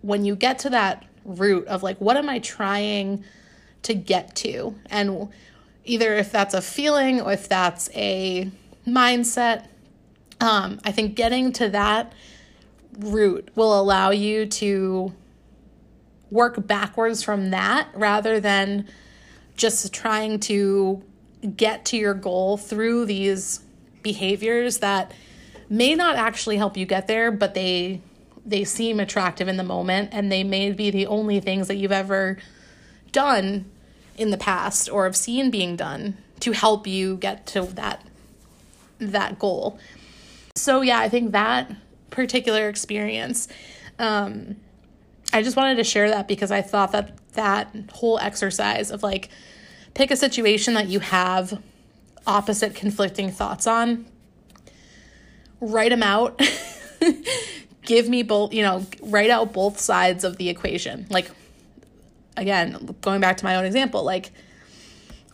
when 0.03 0.25
you 0.25 0.37
get 0.37 0.59
to 0.61 0.71
that 0.71 1.05
root 1.25 1.67
of 1.67 1.83
like 1.83 2.01
what 2.01 2.17
am 2.17 2.29
I 2.29 2.39
trying 2.39 3.25
to 3.83 3.95
get 3.95 4.35
to. 4.37 4.75
And 4.91 5.29
either 5.85 6.15
if 6.15 6.33
that's 6.33 6.55
a 6.55 6.63
feeling 6.63 7.21
or 7.21 7.33
if 7.33 7.49
that's 7.49 7.89
a 7.95 8.51
mindset, 8.87 9.67
um, 10.41 10.81
I 10.85 10.91
think 10.91 11.15
getting 11.15 11.53
to 11.53 11.69
that 11.71 12.13
root 12.99 13.51
will 13.55 13.79
allow 13.79 14.11
you 14.11 14.47
to 14.47 15.13
work 16.31 16.67
backwards 16.67 17.23
from 17.23 17.51
that 17.51 17.89
rather 17.95 18.41
than 18.41 18.89
just 19.57 19.93
trying 19.93 20.41
to 20.41 21.03
get 21.57 21.85
to 21.87 21.97
your 21.97 22.15
goal 22.15 22.57
through 22.57 23.05
these 23.05 23.61
behaviors 24.03 24.79
that 24.79 25.13
may 25.69 25.95
not 25.95 26.17
actually 26.17 26.57
help 26.57 26.77
you 26.77 26.87
get 26.87 27.07
there 27.07 27.31
but 27.31 27.55
they 27.55 28.01
they 28.45 28.65
seem 28.65 29.01
attractive 29.01 29.49
in 29.49 29.57
the 29.57 29.65
moment 29.65 30.11
and 30.13 30.31
they 30.31 30.45
may 30.45 30.71
be 30.73 30.91
the 30.91 31.07
only 31.07 31.41
things 31.41 31.69
that 31.69 31.77
you've 31.77 31.93
ever 31.93 32.37
done 33.13 33.65
in 34.17 34.31
the 34.31 34.37
past 34.37 34.91
or 34.91 35.05
have 35.05 35.17
seen 35.17 35.51
being 35.51 35.77
done 35.77 36.17
to 36.41 36.53
help 36.53 36.87
you 36.87 37.17
get 37.17 37.47
to 37.47 37.63
that 37.63 38.05
that 38.99 39.39
goal. 39.39 39.79
So 40.57 40.83
yeah, 40.83 41.01
I 41.01 41.09
think 41.09 41.33
that 41.33 41.71
particular 42.11 42.69
experience 42.69 43.49
um 43.99 44.57
I 45.33 45.43
just 45.43 45.57
wanted 45.57 45.77
to 45.77 45.85
share 45.85 46.11
that 46.11 46.29
because 46.29 46.53
I 46.53 46.63
thought 46.63 46.93
that 46.93 47.17
that 47.33 47.75
whole 47.93 48.19
exercise 48.19 48.91
of 48.91 49.03
like 49.03 49.31
pick 49.95 50.11
a 50.11 50.17
situation 50.17 50.75
that 50.75 50.87
you 50.87 51.01
have 51.01 51.61
opposite 52.27 52.75
conflicting 52.75 53.31
thoughts 53.31 53.67
on 53.67 54.07
write 55.69 55.91
them 55.91 56.03
out. 56.03 56.41
Give 57.83 58.09
me 58.09 58.23
both 58.23 58.53
you 58.53 58.63
know 58.63 58.87
write 59.03 59.31
out 59.31 59.53
both 59.53 59.79
sides 59.79 60.25
of 60.25 60.37
the 60.37 60.49
equation. 60.49 61.07
Like 61.11 61.31
again 62.37 62.97
going 63.01 63.21
back 63.21 63.37
to 63.39 63.45
my 63.45 63.57
own 63.57 63.65
example 63.65 64.03
like 64.05 64.31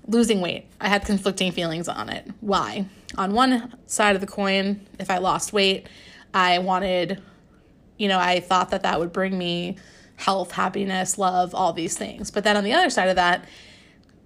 losing 0.07 0.41
weight. 0.41 0.67
I 0.81 0.89
had 0.89 1.05
conflicting 1.05 1.53
feelings 1.53 1.89
on 1.89 2.09
it. 2.09 2.27
Why? 2.41 2.87
On 3.17 3.33
one 3.33 3.75
side 3.87 4.15
of 4.15 4.21
the 4.21 4.27
coin 4.27 4.87
if 4.99 5.11
i 5.11 5.19
lost 5.19 5.53
weight 5.53 5.89
i 6.33 6.59
wanted 6.61 7.21
you 7.97 8.07
know 8.07 8.19
i 8.19 8.39
thought 8.39 8.71
that 8.71 8.83
that 8.83 9.01
would 9.01 9.13
bring 9.13 9.37
me 9.37 9.77
health 10.17 10.53
happiness 10.53 11.19
love 11.19 11.55
all 11.55 11.73
these 11.73 11.97
things. 11.97 12.31
But 12.31 12.45
then 12.45 12.57
on 12.57 12.65
the 12.65 12.73
other 12.73 12.91
side 12.91 13.09
of 13.09 13.17
that 13.17 13.45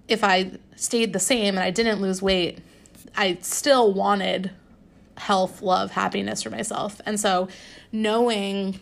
if 0.07 0.23
i 0.23 0.51
stayed 0.75 1.13
the 1.13 1.19
same 1.19 1.55
and 1.55 1.63
i 1.63 1.71
didn't 1.71 2.01
lose 2.01 2.21
weight 2.21 2.59
i 3.15 3.37
still 3.41 3.93
wanted 3.93 4.51
health 5.17 5.61
love 5.61 5.91
happiness 5.91 6.43
for 6.43 6.49
myself 6.49 6.99
and 7.05 7.19
so 7.19 7.47
knowing 7.91 8.79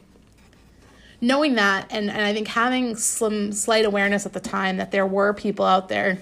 knowing 1.22 1.56
that 1.56 1.88
and, 1.90 2.10
and 2.10 2.22
I 2.22 2.34
think 2.34 2.48
having 2.50 2.96
some 2.96 3.52
slight 3.52 3.86
awareness 3.86 4.26
at 4.26 4.34
the 4.34 4.40
time 4.40 4.78
that 4.78 4.92
there 4.92 5.06
were 5.06 5.34
people 5.34 5.66
out 5.66 5.88
there 5.88 6.20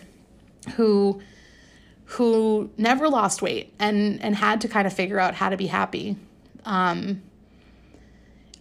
who 0.75 1.22
who 2.06 2.70
never 2.77 3.10
lost 3.10 3.41
weight 3.41 3.74
and 3.80 4.22
and 4.22 4.36
had 4.36 4.62
to 4.62 4.68
kind 4.68 4.86
of 4.86 4.94
figure 4.94 5.20
out 5.20 5.34
how 5.34 5.50
to 5.50 5.58
be 5.58 5.68
happy. 5.68 6.18
Um, 6.65 7.22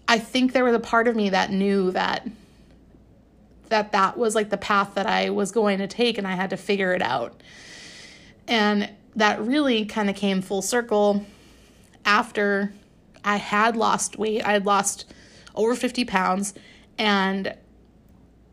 I 0.08 0.18
think 0.18 0.52
there 0.52 0.64
was 0.64 0.74
a 0.74 0.80
part 0.80 1.08
of 1.08 1.16
me 1.16 1.30
that 1.30 1.50
knew 1.50 1.90
that 1.90 2.26
that 3.68 3.92
that 3.92 4.16
was 4.16 4.34
like 4.34 4.50
the 4.50 4.56
path 4.56 4.94
that 4.94 5.06
I 5.06 5.30
was 5.30 5.52
going 5.52 5.78
to 5.78 5.86
take 5.86 6.16
and 6.16 6.26
I 6.26 6.32
had 6.32 6.50
to 6.50 6.56
figure 6.56 6.92
it 6.92 7.02
out. 7.02 7.40
And 8.48 8.90
that 9.16 9.40
really 9.42 9.84
kind 9.84 10.08
of 10.08 10.16
came 10.16 10.42
full 10.42 10.62
circle 10.62 11.24
after 12.04 12.72
I 13.24 13.36
had 13.36 13.76
lost 13.76 14.18
weight. 14.18 14.44
I 14.44 14.52
had 14.52 14.66
lost 14.66 15.12
over 15.54 15.74
50 15.74 16.04
pounds. 16.04 16.54
And 16.98 17.54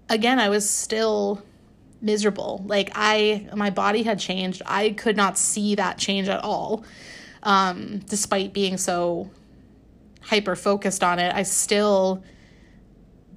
again, 0.09 0.39
I 0.39 0.49
was 0.49 0.69
still 0.69 1.43
miserable. 2.01 2.63
Like 2.65 2.91
I, 2.95 3.47
my 3.55 3.69
body 3.69 4.03
had 4.03 4.19
changed. 4.19 4.61
I 4.65 4.91
could 4.91 5.17
not 5.17 5.37
see 5.37 5.75
that 5.75 5.97
change 5.97 6.27
at 6.27 6.43
all. 6.43 6.83
Um, 7.43 7.99
despite 8.07 8.53
being 8.53 8.77
so 8.77 9.29
hyper 10.21 10.55
focused 10.55 11.03
on 11.03 11.19
it, 11.19 11.33
I 11.33 11.43
still 11.43 12.23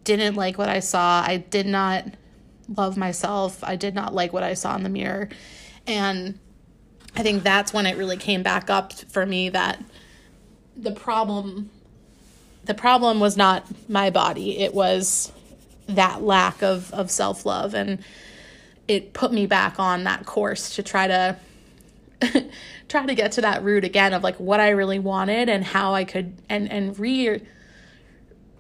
didn't 0.05 0.35
like 0.35 0.59
what 0.59 0.69
I 0.69 0.81
saw. 0.81 1.23
I 1.25 1.37
did 1.37 1.67
not 1.67 2.07
love 2.77 2.97
myself. 2.97 3.63
I 3.63 3.77
did 3.77 3.95
not 3.95 4.15
like 4.15 4.33
what 4.33 4.43
I 4.43 4.55
saw 4.55 4.75
in 4.77 4.83
the 4.83 4.89
mirror. 4.89 5.29
And 5.87 6.39
I 7.17 7.23
think 7.23 7.43
that's 7.43 7.73
when 7.73 7.87
it 7.87 7.97
really 7.97 8.17
came 8.17 8.43
back 8.43 8.71
up 8.71 8.93
for 8.93 9.27
me 9.27 9.49
that 9.51 9.83
the 10.83 10.93
problem 10.93 11.71
the 12.65 12.75
problem 12.75 13.21
was 13.21 13.37
not 13.37 13.67
my 13.89 14.11
body 14.11 14.59
it 14.59 14.75
was 14.75 15.33
that 15.87 16.23
lack 16.23 16.63
of 16.63 16.93
of 16.93 17.11
self-love 17.11 17.75
and 17.75 18.03
it 18.89 19.13
put 19.13 19.33
me 19.33 19.47
back 19.47 19.79
on 19.79 20.05
that 20.05 20.27
course 20.27 20.75
to 20.75 20.83
try 20.83 21.07
to 21.07 21.37
try 22.89 23.07
to 23.07 23.15
get 23.15 23.33
to 23.33 23.41
that 23.41 23.63
root 23.63 23.85
again 23.85 24.13
of 24.13 24.23
like 24.23 24.37
what 24.37 24.61
I 24.61 24.71
really 24.71 24.99
wanted 24.99 25.49
and 25.49 25.65
how 25.65 25.95
I 25.95 26.05
could 26.05 26.35
and 26.49 26.71
and 26.71 26.99
re 26.99 27.41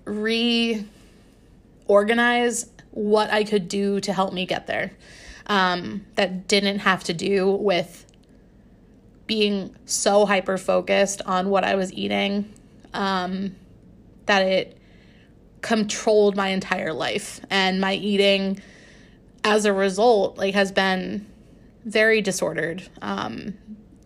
re 0.04 0.84
organize 1.86 2.66
what 2.92 3.30
I 3.30 3.44
could 3.44 3.68
do 3.68 4.00
to 4.00 4.12
help 4.12 4.32
me 4.32 4.46
get 4.46 4.66
there. 4.66 4.92
Um, 5.46 6.06
that 6.14 6.46
didn't 6.46 6.78
have 6.80 7.02
to 7.04 7.12
do 7.12 7.50
with 7.50 8.06
being 9.30 9.72
so 9.84 10.26
hyper 10.26 10.58
focused 10.58 11.22
on 11.24 11.50
what 11.50 11.62
I 11.62 11.76
was 11.76 11.92
eating 11.92 12.52
um, 12.92 13.54
that 14.26 14.42
it 14.42 14.76
controlled 15.60 16.34
my 16.34 16.48
entire 16.48 16.92
life. 16.92 17.40
And 17.48 17.80
my 17.80 17.94
eating 17.94 18.60
as 19.44 19.66
a 19.66 19.72
result 19.72 20.36
like 20.36 20.54
has 20.54 20.72
been 20.72 21.24
very 21.84 22.20
disordered 22.20 22.82
um, 23.02 23.54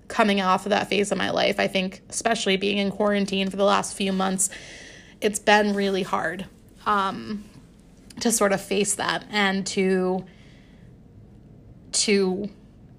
coming 0.09 0.43
off 0.43 0.67
of 0.67 0.71
that 0.71 0.91
phase 0.91 1.11
of 1.11 1.17
my 1.17 1.31
life. 1.31 1.59
I 1.59 1.69
think 1.69 2.03
especially 2.11 2.59
being 2.59 2.77
in 2.77 2.91
quarantine 2.91 3.49
for 3.49 3.57
the 3.57 3.65
last 3.65 3.97
few 3.97 4.13
months 4.13 4.51
it's 5.23 5.39
been 5.39 5.73
really 5.73 6.03
hard 6.03 6.45
um, 6.85 7.45
to 8.21 8.31
sort 8.31 8.53
of 8.53 8.61
face 8.61 8.97
that 8.97 9.25
and 9.31 9.67
to 9.69 10.23
to 11.93 12.51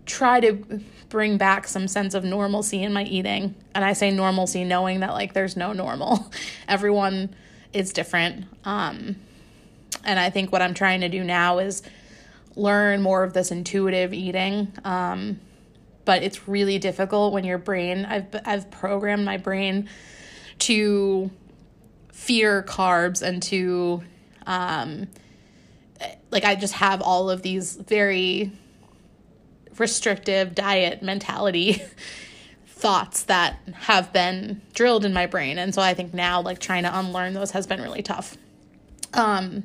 try 0.08 0.40
to 0.40 0.82
bring 1.10 1.38
back 1.38 1.68
some 1.68 1.88
sense 1.88 2.14
of 2.14 2.24
normalcy 2.24 2.84
in 2.84 2.94
my 2.94 3.04
eating. 3.04 3.56
And 3.74 3.84
I 3.86 3.94
say 3.94 4.12
normalcy 4.12 4.64
knowing 4.64 5.02
that 5.02 5.14
like 5.14 5.34
there's 5.34 5.56
no 5.56 5.74
normal. 5.74 6.32
Everyone 6.68 7.36
is 7.74 7.94
different. 7.94 8.46
Um 8.64 9.16
and 10.04 10.20
I 10.20 10.30
think 10.30 10.52
what 10.52 10.62
I'm 10.62 10.74
trying 10.74 11.02
to 11.02 11.10
do 11.10 11.24
now 11.24 11.60
is 11.60 11.82
learn 12.56 13.02
more 13.02 13.24
of 13.24 13.34
this 13.34 13.52
intuitive 13.52 14.14
eating. 14.14 14.72
Um 14.84 15.40
but 16.06 16.22
it's 16.22 16.48
really 16.48 16.78
difficult 16.78 17.34
when 17.34 17.44
your 17.44 17.58
brain 17.58 18.06
I've 18.06 18.28
I've 18.46 18.72
programmed 18.72 19.26
my 19.26 19.38
brain 19.38 19.90
to 20.60 21.30
fear 22.12 22.64
carbs 22.64 23.22
and 23.22 23.42
to 23.44 24.04
um 24.46 25.08
like 26.32 26.44
I 26.44 26.56
just 26.56 26.74
have 26.74 27.02
all 27.02 27.30
of 27.30 27.42
these 27.42 27.76
very 27.76 28.52
restrictive 29.78 30.56
diet 30.56 31.02
mentality 31.02 31.82
thoughts 32.68 33.24
that 33.24 33.58
have 33.74 34.12
been 34.14 34.62
drilled 34.74 35.06
in 35.06 35.14
my 35.14 35.26
brain. 35.26 35.58
And 35.58 35.74
so 35.74 35.82
I 35.82 35.94
think 35.94 36.14
now 36.14 36.42
like 36.42 36.60
trying 36.60 36.84
to 36.84 37.00
unlearn 37.00 37.34
those 37.34 37.52
has 37.52 37.68
been 37.68 37.82
really 37.82 38.04
tough. 38.04 38.38
Um 39.14 39.64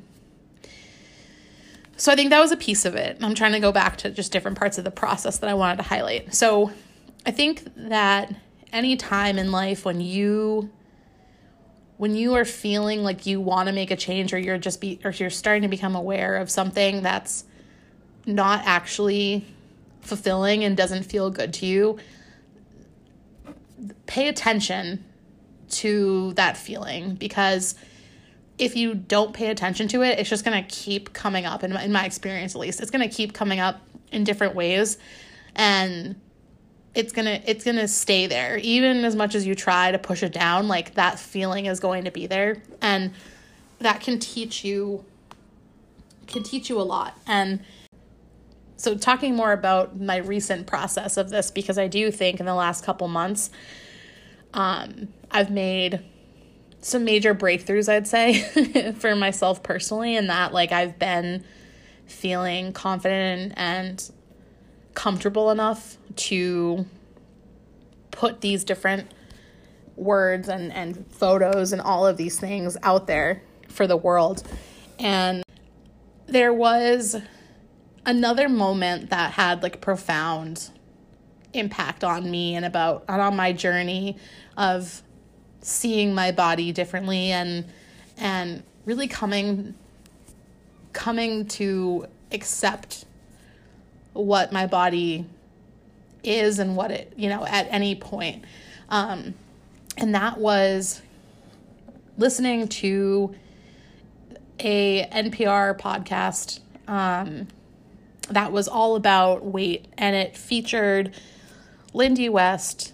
so 1.97 2.11
I 2.11 2.17
think 2.17 2.31
that 2.31 2.41
was 2.41 2.51
a 2.51 2.57
piece 2.57 2.87
of 2.87 2.95
it. 2.95 3.19
I'm 3.21 3.35
trying 3.35 3.53
to 3.53 3.61
go 3.61 3.73
back 3.73 3.99
to 3.99 4.11
just 4.11 4.33
different 4.33 4.59
parts 4.59 4.79
of 4.79 4.85
the 4.85 4.91
process 4.91 5.39
that 5.39 5.51
I 5.51 5.55
wanted 5.55 5.77
to 5.77 5.83
highlight. 5.83 6.35
So 6.35 6.73
I 7.27 7.31
think 7.31 7.63
that 7.77 8.35
any 8.73 8.97
time 8.97 9.39
in 9.39 9.53
life 9.53 9.85
when 9.85 10.01
you 10.01 10.71
when 11.99 12.17
you 12.17 12.33
are 12.33 12.47
feeling 12.47 13.03
like 13.03 13.27
you 13.27 13.39
want 13.39 13.67
to 13.67 13.75
make 13.75 13.91
a 13.91 13.97
change 13.97 14.33
or 14.33 14.39
you're 14.39 14.57
just 14.57 14.81
be 14.81 14.99
or 15.05 15.11
you're 15.11 15.29
starting 15.29 15.63
to 15.63 15.69
become 15.69 15.95
aware 15.95 16.37
of 16.37 16.51
something 16.51 17.03
that's 17.03 17.45
not 18.25 18.63
actually 18.65 19.45
fulfilling 20.03 20.65
and 20.65 20.77
doesn't 20.77 21.05
feel 21.05 21.31
good 21.31 21.53
to 21.55 21.67
you, 21.67 21.99
pay 24.07 24.29
attention 24.29 25.05
to 25.69 26.33
that 26.35 26.57
feeling 26.57 27.15
because 27.15 27.75
if 28.59 28.77
you 28.77 28.95
don't 28.95 29.33
pay 29.33 29.49
attention 29.51 29.89
to 29.89 30.03
it, 30.03 30.19
it's 30.19 30.29
just 30.29 30.45
going 30.45 30.63
to 30.63 30.69
keep 30.69 31.13
coming 31.13 31.47
up 31.47 31.65
in 31.65 31.73
my, 31.73 31.83
in 31.85 31.93
my 31.93 32.05
experience 32.05 32.55
at 32.55 32.61
least. 32.61 32.81
It's 32.81 32.91
going 32.91 33.09
to 33.09 33.15
keep 33.15 33.33
coming 33.33 33.61
up 33.61 33.81
in 34.13 34.25
different 34.25 34.55
ways 34.55 34.99
and 35.55 36.21
it's 36.95 37.13
to 37.13 37.51
it's 37.51 37.65
to 37.65 37.89
stay 37.89 38.27
there 38.27 38.59
even 38.59 39.05
as 39.05 39.15
much 39.15 39.35
as 39.35 39.47
you 39.47 39.55
try 39.55 39.93
to 39.93 39.99
push 39.99 40.23
it 40.23 40.33
down 40.33 40.67
like 40.69 40.95
that 40.95 41.19
feeling 41.19 41.67
is 41.67 41.79
going 41.79 42.05
to 42.05 42.11
be 42.11 42.27
there 42.27 42.63
and 42.83 43.13
that 43.79 44.01
can 44.01 44.19
teach 44.19 44.65
you 44.65 45.05
can 46.27 46.43
teach 46.43 46.69
you 46.69 46.81
a 46.81 46.83
lot 46.83 47.17
and 47.27 47.61
so 48.81 48.95
talking 48.97 49.37
more 49.37 49.53
about 49.53 50.01
my 50.01 50.17
recent 50.17 50.67
process 50.67 51.19
of 51.19 51.29
this 51.29 51.51
because 51.51 51.77
I 51.77 51.87
do 51.87 52.11
think 52.11 52.41
in 52.41 52.47
the 52.47 52.55
last 52.55 52.83
couple 52.83 53.09
months 53.09 53.51
um, 54.55 55.09
I've 55.31 55.51
made 55.51 56.01
some 56.81 57.05
major 57.05 57.35
breakthroughs 57.35 57.91
I'd 57.91 58.07
say 58.09 58.93
for 58.99 59.15
myself 59.15 59.63
personally 59.63 60.17
and 60.17 60.31
that 60.31 60.55
like 60.55 60.73
I've 60.73 60.99
been 60.99 61.45
feeling 62.07 62.73
confident 62.73 63.53
and 63.59 64.11
comfortable 64.95 65.51
enough 65.51 65.99
to 66.17 66.87
put 68.13 68.41
these 68.41 68.65
different 68.65 69.13
words 69.95 70.49
and 70.49 70.73
and 70.73 71.05
photos 71.13 71.75
and 71.75 71.83
all 71.83 72.07
of 72.07 72.17
these 72.17 72.41
things 72.41 72.79
out 72.83 73.07
there 73.07 73.43
for 73.69 73.87
the 73.87 73.97
world. 73.97 74.43
And 74.99 75.43
there 76.27 76.53
was 76.55 77.17
another 78.07 78.49
moment 78.49 79.11
that 79.11 79.33
had 79.33 79.63
like 79.63 79.81
profound 79.81 80.71
impact 81.53 82.05
on 82.05 82.31
me 82.31 82.55
and 82.55 82.65
about 82.65 83.05
and 83.09 83.21
on 83.21 83.37
my 83.37 83.53
journey 83.53 84.17
of 84.57 85.03
seeing 85.63 86.15
my 86.15 86.31
body 86.31 86.73
differently 86.73 87.33
and 87.33 87.65
and 88.17 88.63
really 88.85 89.09
coming 89.09 89.75
coming 90.93 91.47
to 91.47 92.07
accept 92.33 93.05
what 94.13 94.53
my 94.53 94.67
body 94.67 95.25
is 96.23 96.59
and 96.59 96.77
what 96.77 96.91
it, 96.91 97.13
you 97.17 97.29
know, 97.29 97.45
at 97.47 97.67
any 97.71 97.95
point. 97.95 98.45
Um, 98.89 99.35
and 99.97 100.15
that 100.15 100.39
was 100.39 101.01
listening 102.19 102.69
to 102.69 103.35
a 104.59 105.07
NPR 105.07 105.79
podcast 105.79 106.61
um, 106.89 107.47
that 108.31 108.53
was 108.53 108.69
all 108.69 108.97
about 108.97 109.45
weight, 109.45 109.87
and 109.99 110.15
it 110.17 110.37
featured 110.37 111.15
Lindy 111.93 112.29
West, 112.29 112.93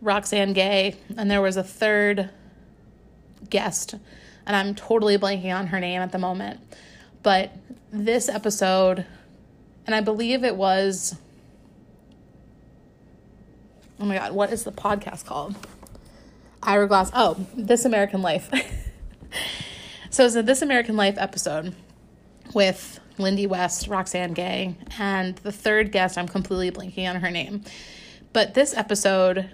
Roxane 0.00 0.52
Gay, 0.52 0.96
and 1.16 1.30
there 1.30 1.42
was 1.42 1.56
a 1.56 1.62
third 1.64 2.30
guest, 3.50 3.94
and 4.46 4.56
I'm 4.56 4.74
totally 4.74 5.18
blanking 5.18 5.54
on 5.54 5.68
her 5.68 5.80
name 5.80 6.00
at 6.00 6.12
the 6.12 6.18
moment. 6.18 6.60
But 7.22 7.52
this 7.90 8.28
episode, 8.28 9.04
and 9.86 9.94
I 9.94 10.00
believe 10.00 10.44
it 10.44 10.56
was, 10.56 11.16
oh 13.98 14.04
my 14.04 14.16
God, 14.16 14.32
what 14.32 14.52
is 14.52 14.64
the 14.64 14.72
podcast 14.72 15.24
called? 15.26 15.56
Ira 16.62 16.86
Glass. 16.86 17.10
Oh, 17.14 17.46
This 17.54 17.84
American 17.84 18.22
Life. 18.22 18.50
so 20.10 20.24
it's 20.24 20.36
a 20.36 20.42
This 20.42 20.62
American 20.62 20.96
Life 20.96 21.16
episode 21.18 21.74
with 22.54 23.00
Lindy 23.18 23.46
West, 23.46 23.88
Roxane 23.88 24.34
Gay, 24.34 24.74
and 24.98 25.36
the 25.36 25.52
third 25.52 25.92
guest, 25.92 26.18
I'm 26.18 26.28
completely 26.28 26.70
blanking 26.70 27.08
on 27.08 27.16
her 27.16 27.30
name. 27.30 27.62
But 28.32 28.54
this 28.54 28.76
episode 28.76 29.48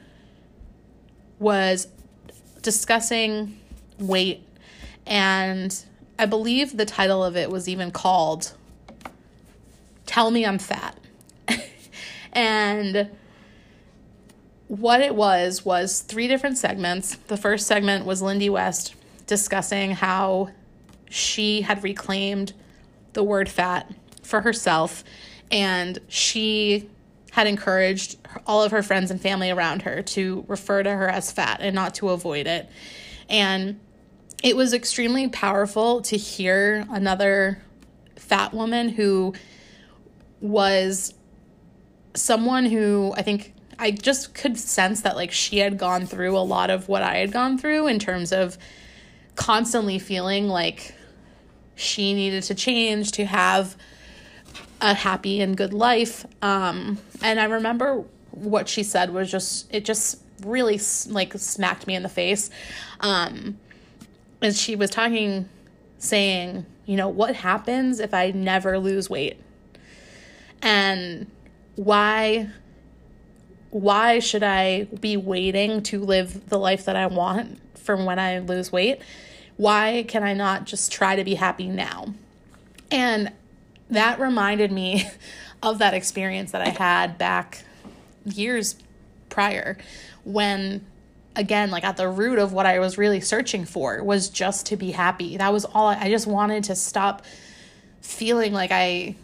was 1.39 1.89
discussing 2.63 3.59
weight, 3.99 4.47
and 5.07 5.85
I 6.19 6.27
believe 6.27 6.77
the 6.77 6.87
title 6.87 7.25
of 7.25 7.37
it 7.37 7.51
was 7.51 7.69
even 7.69 7.91
called 7.91 8.53
Tell 10.07 10.31
Me 10.31 10.45
I'm 10.45 10.59
Fat. 10.59 10.99
and 12.33 13.11
what 14.69 15.01
it 15.01 15.15
was 15.15 15.65
was 15.65 16.01
three 16.01 16.29
different 16.29 16.59
segments. 16.59 17.17
The 17.27 17.37
first 17.37 17.67
segment 17.67 18.07
was 18.07 18.23
Lindy 18.23 18.49
West 18.49 18.95
discussing 19.27 19.93
how 19.93 20.51
she 21.11 21.61
had 21.61 21.85
reclaimed 21.85 22.55
the 23.13 23.23
word 23.23 23.49
fat 23.49 23.93
for 24.23 24.41
herself 24.41 25.05
and 25.51 25.99
she 26.09 26.89
had 27.33 27.47
encouraged 27.47 28.17
all 28.47 28.63
of 28.63 28.73
her 28.73 28.83
friends 28.83 29.11
and 29.11 29.21
family 29.21 29.51
around 29.51 29.83
her 29.83 30.03
to 30.03 30.45
refer 30.49 30.83
to 30.83 30.91
her 30.91 31.09
as 31.09 31.33
fat 31.33 31.61
and 31.61 31.75
not 31.75 31.95
to 31.95 32.11
avoid 32.11 32.47
it. 32.47 32.69
And 33.29 33.81
it 34.43 34.57
was 34.57 34.75
extremely 34.75 35.29
powerful 35.29 36.03
to 36.03 36.17
hear 36.17 36.87
another 36.91 37.63
fat 38.17 38.53
woman 38.53 38.89
who 38.89 39.35
was 40.41 41.15
someone 42.15 42.67
who 42.67 43.15
I 43.17 43.23
think 43.23 43.55
I 43.79 43.93
just 43.93 44.35
could 44.35 44.59
sense 44.59 45.03
that 45.03 45.17
like 45.17 45.33
she 45.33 45.59
had 45.59 45.79
gone 45.79 46.07
through 46.07 46.37
a 46.37 46.41
lot 46.41 46.71
of 46.71 46.89
what 46.89 47.03
I 47.03 47.17
had 47.17 47.33
gone 47.33 47.57
through 47.57 47.87
in 47.87 47.99
terms 47.99 48.33
of 48.33 48.59
constantly 49.37 49.99
feeling 49.99 50.49
like 50.49 50.95
she 51.75 52.15
needed 52.15 52.43
to 52.45 52.55
change 52.55 53.13
to 53.13 53.25
have 53.25 53.77
a 54.81 54.95
happy 54.95 55.41
and 55.41 55.57
good 55.57 55.73
life. 55.73 56.27
Um, 56.43 56.99
and 57.23 57.39
I 57.39 57.45
remember 57.45 58.05
what 58.33 58.69
she 58.69 58.83
said 58.83 59.13
was 59.13 59.31
just, 59.31 59.73
it 59.73 59.85
just 59.85 60.21
really 60.45 60.81
like 61.09 61.35
smacked 61.35 61.87
me 61.87 61.95
in 61.95 62.03
the 62.03 62.09
face. 62.09 62.51
Um, 63.01 63.59
and 64.41 64.55
she 64.55 64.75
was 64.75 64.91
talking, 64.91 65.49
saying, 65.99 66.67
you 66.85 66.97
know, 66.97 67.09
what 67.09 67.37
happens 67.37 68.01
if 68.01 68.13
I 68.13 68.33
never 68.33 68.79
lose 68.79 69.09
weight? 69.09 69.39
And 70.61 71.31
why 71.77 72.49
why 73.71 74.19
should 74.19 74.43
I 74.43 74.85
be 75.01 75.17
waiting 75.17 75.83
to 75.85 76.01
live 76.05 76.51
the 76.51 76.59
life 76.59 76.85
that 76.85 76.95
I 76.95 77.07
want 77.07 77.59
from 77.79 78.05
when 78.05 78.19
I 78.19 78.41
lose 78.41 78.71
weight? 78.71 79.01
Why 79.63 80.05
can 80.09 80.25
I 80.25 80.35
not 80.35 80.65
just 80.65 80.91
try 80.91 81.15
to 81.15 81.23
be 81.23 81.37
happy 81.37 81.69
now? 81.69 82.15
And 82.91 83.31
that 83.91 84.19
reminded 84.19 84.73
me 84.73 85.09
of 85.63 85.79
that 85.79 85.95
experience 85.95 86.51
that 86.51 86.63
I 86.63 86.71
had 86.71 87.17
back 87.17 87.63
years 88.25 88.75
prior 89.29 89.79
when 90.25 90.85
again 91.37 91.71
like 91.71 91.85
at 91.85 91.97
the 91.97 92.09
root 92.09 92.41
of 92.41 92.53
what 92.53 92.67
I 92.67 92.81
was 92.81 92.99
really 92.99 93.21
searching 93.21 93.65
for 93.65 94.03
was 94.03 94.29
just 94.29 94.67
to 94.67 94.77
be 94.77 94.91
happy. 94.91 95.37
That 95.37 95.53
was 95.53 95.65
all 95.65 95.87
I 95.87 96.11
just 96.11 96.27
wanted 96.27 96.65
to 96.65 96.75
stop 96.75 97.25
feeling 98.01 98.53
like 98.53 98.73
I 98.73 99.15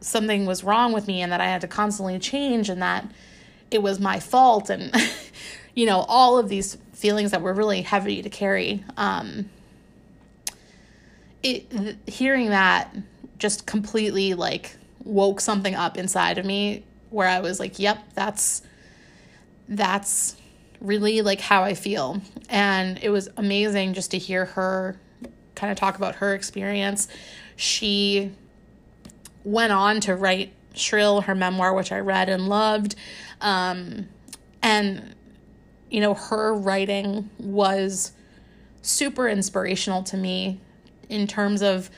something 0.00 0.46
was 0.46 0.64
wrong 0.64 0.94
with 0.94 1.06
me 1.06 1.20
and 1.20 1.30
that 1.30 1.42
I 1.42 1.46
had 1.46 1.60
to 1.60 1.68
constantly 1.68 2.18
change 2.18 2.70
and 2.70 2.80
that 2.80 3.04
it 3.70 3.82
was 3.82 4.00
my 4.00 4.18
fault 4.18 4.70
and 4.70 4.94
you 5.74 5.84
know 5.84 6.06
all 6.08 6.38
of 6.38 6.48
these 6.48 6.78
feelings 6.94 7.32
that 7.32 7.42
were 7.42 7.52
really 7.52 7.82
heavy 7.82 8.22
to 8.22 8.30
carry. 8.30 8.82
Um, 8.96 9.50
it 11.42 11.96
hearing 12.06 12.50
that 12.50 12.94
just 13.38 13.66
completely 13.66 14.34
like 14.34 14.76
woke 15.04 15.40
something 15.40 15.74
up 15.74 15.96
inside 15.96 16.38
of 16.38 16.44
me 16.44 16.84
where 17.10 17.28
I 17.28 17.40
was 17.40 17.60
like, 17.60 17.78
"Yep, 17.78 17.98
that's 18.14 18.62
that's 19.68 20.36
really 20.80 21.22
like 21.22 21.40
how 21.40 21.62
I 21.62 21.74
feel." 21.74 22.20
And 22.48 22.98
it 23.02 23.10
was 23.10 23.28
amazing 23.36 23.94
just 23.94 24.10
to 24.12 24.18
hear 24.18 24.46
her 24.46 24.98
kind 25.54 25.70
of 25.70 25.78
talk 25.78 25.96
about 25.96 26.16
her 26.16 26.34
experience. 26.34 27.08
She 27.56 28.32
went 29.44 29.72
on 29.72 30.00
to 30.00 30.14
write 30.14 30.52
Shrill, 30.74 31.22
her 31.22 31.34
memoir, 31.34 31.74
which 31.74 31.90
I 31.92 31.98
read 32.00 32.28
and 32.28 32.48
loved. 32.48 32.94
Um, 33.40 34.08
and 34.62 35.14
you 35.90 36.00
know, 36.00 36.14
her 36.14 36.54
writing 36.54 37.30
was 37.38 38.12
super 38.82 39.28
inspirational 39.28 40.02
to 40.02 40.16
me 40.16 40.60
in 41.08 41.26
terms 41.26 41.62
of 41.62 41.90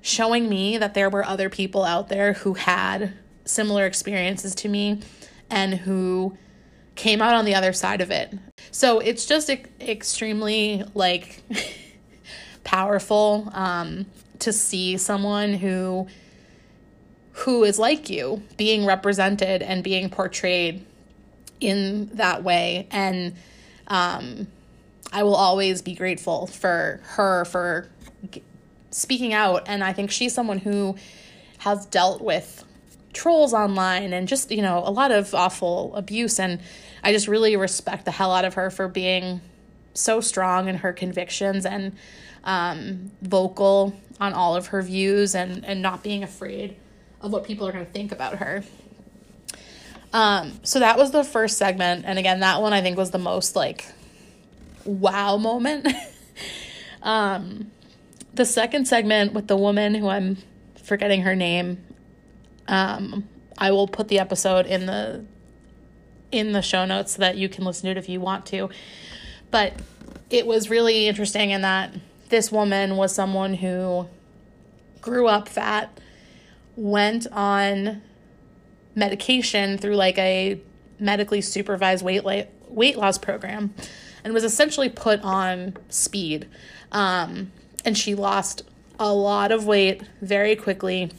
showing 0.00 0.48
me 0.48 0.76
that 0.78 0.94
there 0.94 1.08
were 1.08 1.24
other 1.24 1.48
people 1.48 1.84
out 1.84 2.08
there 2.08 2.34
who 2.34 2.54
had 2.54 3.14
similar 3.44 3.86
experiences 3.86 4.54
to 4.54 4.68
me 4.68 5.00
and 5.50 5.74
who 5.74 6.36
came 6.94 7.20
out 7.22 7.34
on 7.34 7.44
the 7.44 7.54
other 7.54 7.72
side 7.72 8.00
of 8.00 8.10
it. 8.10 8.32
So 8.70 8.98
it's 8.98 9.26
just 9.26 9.50
e- 9.50 9.64
extremely 9.80 10.84
like 10.94 11.42
powerful 12.64 13.50
um, 13.52 14.06
to 14.40 14.52
see 14.52 14.96
someone 14.96 15.54
who 15.54 16.06
who 17.32 17.64
is 17.64 17.78
like 17.80 18.08
you 18.10 18.42
being 18.56 18.86
represented 18.86 19.60
and 19.62 19.82
being 19.82 20.08
portrayed 20.08 20.84
in 21.60 22.08
that 22.14 22.44
way 22.44 22.86
and 22.90 23.34
um, 23.88 24.46
i 25.12 25.22
will 25.22 25.34
always 25.34 25.82
be 25.82 25.94
grateful 25.94 26.46
for 26.46 27.00
her 27.02 27.44
for 27.44 27.88
speaking 28.94 29.32
out 29.32 29.64
and 29.66 29.82
i 29.82 29.92
think 29.92 30.10
she's 30.10 30.32
someone 30.32 30.58
who 30.58 30.94
has 31.58 31.86
dealt 31.86 32.20
with 32.20 32.64
trolls 33.12 33.52
online 33.52 34.12
and 34.12 34.28
just 34.28 34.50
you 34.50 34.62
know 34.62 34.82
a 34.84 34.90
lot 34.90 35.10
of 35.10 35.34
awful 35.34 35.94
abuse 35.94 36.38
and 36.38 36.60
i 37.02 37.12
just 37.12 37.28
really 37.28 37.56
respect 37.56 38.04
the 38.04 38.10
hell 38.10 38.32
out 38.32 38.44
of 38.44 38.54
her 38.54 38.70
for 38.70 38.88
being 38.88 39.40
so 39.94 40.20
strong 40.20 40.68
in 40.68 40.76
her 40.76 40.92
convictions 40.92 41.64
and 41.66 41.94
um, 42.44 43.10
vocal 43.22 43.94
on 44.20 44.32
all 44.32 44.54
of 44.54 44.68
her 44.68 44.82
views 44.82 45.34
and 45.34 45.64
and 45.64 45.80
not 45.80 46.02
being 46.02 46.22
afraid 46.22 46.76
of 47.20 47.32
what 47.32 47.44
people 47.44 47.66
are 47.66 47.72
going 47.72 47.84
to 47.84 47.92
think 47.92 48.12
about 48.12 48.36
her 48.36 48.62
um, 50.14 50.60
so 50.62 50.78
that 50.78 50.96
was 50.96 51.10
the 51.10 51.24
first 51.24 51.58
segment. 51.58 52.04
And 52.06 52.20
again, 52.20 52.38
that 52.40 52.62
one 52.62 52.72
I 52.72 52.80
think 52.80 52.96
was 52.96 53.10
the 53.10 53.18
most 53.18 53.56
like 53.56 53.84
wow 54.84 55.36
moment. 55.36 55.88
um, 57.02 57.72
the 58.34 58.44
second 58.44 58.86
segment 58.86 59.32
with 59.32 59.46
the 59.46 59.56
woman 59.56 59.94
who 59.94 60.08
I'm 60.08 60.38
forgetting 60.82 61.22
her 61.22 61.34
name. 61.34 61.84
Um, 62.66 63.28
I 63.56 63.70
will 63.70 63.86
put 63.86 64.08
the 64.08 64.18
episode 64.18 64.66
in 64.66 64.86
the 64.86 65.24
in 66.32 66.52
the 66.52 66.62
show 66.62 66.84
notes 66.84 67.12
so 67.12 67.20
that 67.20 67.36
you 67.36 67.48
can 67.48 67.64
listen 67.64 67.84
to 67.84 67.92
it 67.92 67.96
if 67.96 68.08
you 68.08 68.20
want 68.20 68.44
to. 68.46 68.68
But 69.50 69.74
it 70.30 70.46
was 70.46 70.68
really 70.68 71.06
interesting 71.06 71.50
in 71.50 71.62
that 71.62 71.94
this 72.28 72.50
woman 72.50 72.96
was 72.96 73.14
someone 73.14 73.54
who 73.54 74.08
grew 75.00 75.28
up 75.28 75.48
fat, 75.48 76.00
went 76.74 77.28
on 77.30 78.02
medication 78.96 79.78
through 79.78 79.94
like 79.94 80.18
a 80.18 80.60
medically 80.98 81.40
supervised 81.40 82.04
weight 82.04 82.24
weight 82.68 82.96
loss 82.96 83.18
program 83.18 83.72
and 84.24 84.34
was 84.34 84.42
essentially 84.42 84.88
put 84.88 85.20
on 85.20 85.76
speed. 85.88 86.48
Um, 86.90 87.52
and 87.84 87.96
she 87.96 88.14
lost 88.14 88.62
a 88.98 89.12
lot 89.12 89.52
of 89.52 89.66
weight 89.66 90.02
very 90.20 90.56
quickly. 90.56 91.10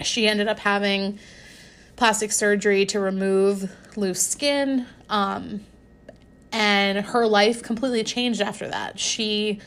She 0.00 0.26
ended 0.26 0.48
up 0.48 0.58
having 0.58 1.18
plastic 1.96 2.32
surgery 2.32 2.86
to 2.86 3.00
remove 3.00 3.70
loose 3.96 4.26
skin. 4.26 4.86
Um, 5.08 5.60
and 6.50 7.06
her 7.06 7.26
life 7.26 7.62
completely 7.62 8.04
changed 8.04 8.40
after 8.40 8.68
that. 8.68 8.98
She, 8.98 9.60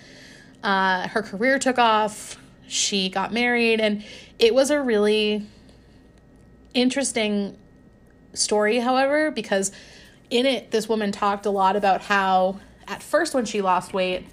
uh, 0.64 1.08
her 1.08 1.22
career 1.22 1.60
took 1.60 1.80
off. 1.80 2.38
She 2.68 3.10
got 3.10 3.32
married, 3.32 3.80
and 3.80 4.04
it 4.40 4.54
was 4.54 4.72
a 4.72 4.82
really 4.82 5.46
interesting 6.74 7.58
story, 8.34 8.80
however, 8.80 9.32
because 9.32 9.72
in 10.30 10.46
it, 10.46 10.72
this 10.72 10.90
woman 10.90 11.12
talked 11.12 11.46
a 11.46 11.52
lot 11.52 11.76
about 11.76 12.02
how 12.02 12.60
at 12.88 13.02
first, 13.02 13.34
when 13.34 13.46
she 13.46 13.62
lost 13.62 13.94
weight, 13.94 14.26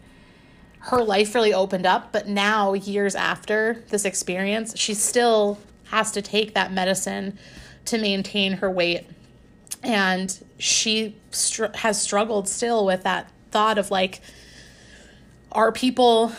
her 0.83 1.03
life 1.03 1.35
really 1.35 1.55
opened 1.55 1.87
up. 1.87 2.13
But 2.13 2.29
now, 2.29 2.75
years 2.75 3.15
after 3.15 3.83
this 3.89 4.05
experience, 4.05 4.77
she 4.77 4.95
still 4.95 5.59
has 5.85 6.11
to 6.13 6.23
take 6.23 6.55
that 6.55 6.73
medicine 6.73 7.39
to 7.87 7.99
maintain 7.99 8.55
her 8.55 8.71
weight. 8.71 9.07
And 9.83 10.37
she 10.59 11.17
str- 11.31 11.75
has 11.75 12.01
struggled 12.01 12.49
still 12.49 12.85
with 12.85 13.05
that 13.05 13.31
thought 13.51 13.79
of 13.79 13.91
like, 13.91 14.21
are 15.53 15.71
people 15.71 16.33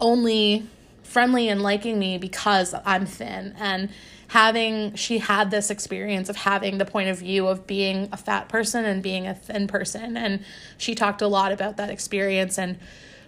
only 0.00 0.66
friendly 1.02 1.48
and 1.48 1.62
liking 1.62 1.98
me 1.98 2.18
because 2.18 2.74
I'm 2.84 3.06
thin? 3.06 3.54
And 3.58 3.90
having 4.28 4.94
she 4.96 5.18
had 5.18 5.52
this 5.52 5.70
experience 5.70 6.28
of 6.28 6.34
having 6.34 6.78
the 6.78 6.84
point 6.84 7.08
of 7.08 7.18
view 7.18 7.46
of 7.46 7.66
being 7.68 8.08
a 8.10 8.16
fat 8.16 8.48
person 8.48 8.84
and 8.84 9.00
being 9.00 9.28
a 9.28 9.34
thin 9.34 9.68
person 9.68 10.16
and 10.16 10.44
she 10.76 10.92
talked 10.94 11.22
a 11.22 11.28
lot 11.28 11.52
about 11.52 11.76
that 11.76 11.88
experience 11.88 12.58
and 12.58 12.76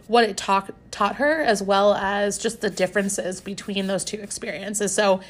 what 0.09 0.25
it 0.25 0.37
taught 0.37 0.71
taught 0.91 1.17
her 1.17 1.41
as 1.43 1.63
well 1.63 1.95
as 1.95 2.39
just 2.39 2.61
the 2.61 2.71
differences 2.71 3.41
between 3.41 3.87
those 3.87 4.05
two 4.05 4.19
experiences. 4.19 4.95
So 4.95 5.21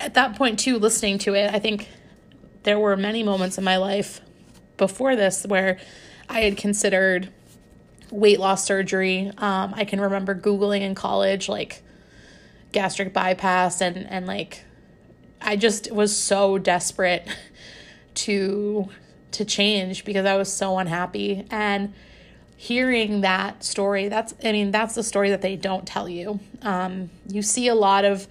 at 0.00 0.14
that 0.14 0.36
point 0.36 0.58
too 0.58 0.80
listening 0.80 1.16
to 1.16 1.32
it 1.32 1.54
i 1.54 1.60
think 1.60 1.88
there 2.64 2.76
were 2.76 2.96
many 2.96 3.22
moments 3.22 3.56
in 3.56 3.62
my 3.62 3.76
life 3.76 4.20
before 4.76 5.14
this 5.14 5.46
where 5.46 5.78
i 6.28 6.40
had 6.40 6.56
considered 6.56 7.28
weight 8.10 8.40
loss 8.40 8.64
surgery. 8.64 9.30
Um, 9.38 9.72
i 9.76 9.84
can 9.84 10.00
remember 10.00 10.34
googling 10.34 10.80
in 10.80 10.96
college 10.96 11.48
like 11.48 11.82
gastric 12.72 13.12
bypass 13.12 13.80
and 13.80 13.96
and 14.08 14.26
like 14.26 14.64
I 15.44 15.56
just 15.56 15.90
was 15.90 16.16
so 16.16 16.58
desperate 16.58 17.26
to 18.14 18.88
to 19.32 19.44
change 19.44 20.04
because 20.04 20.26
I 20.26 20.36
was 20.36 20.52
so 20.52 20.78
unhappy. 20.78 21.46
And 21.50 21.94
hearing 22.62 23.22
that 23.22 23.64
story 23.64 24.06
that's 24.06 24.32
I 24.44 24.52
mean 24.52 24.70
that's 24.70 24.94
the 24.94 25.02
story 25.02 25.30
that 25.30 25.42
they 25.42 25.56
don't 25.56 25.84
tell 25.84 26.08
you. 26.08 26.38
Um, 26.62 27.10
you 27.26 27.42
see 27.42 27.66
a 27.66 27.74
lot 27.74 28.04
of 28.04 28.28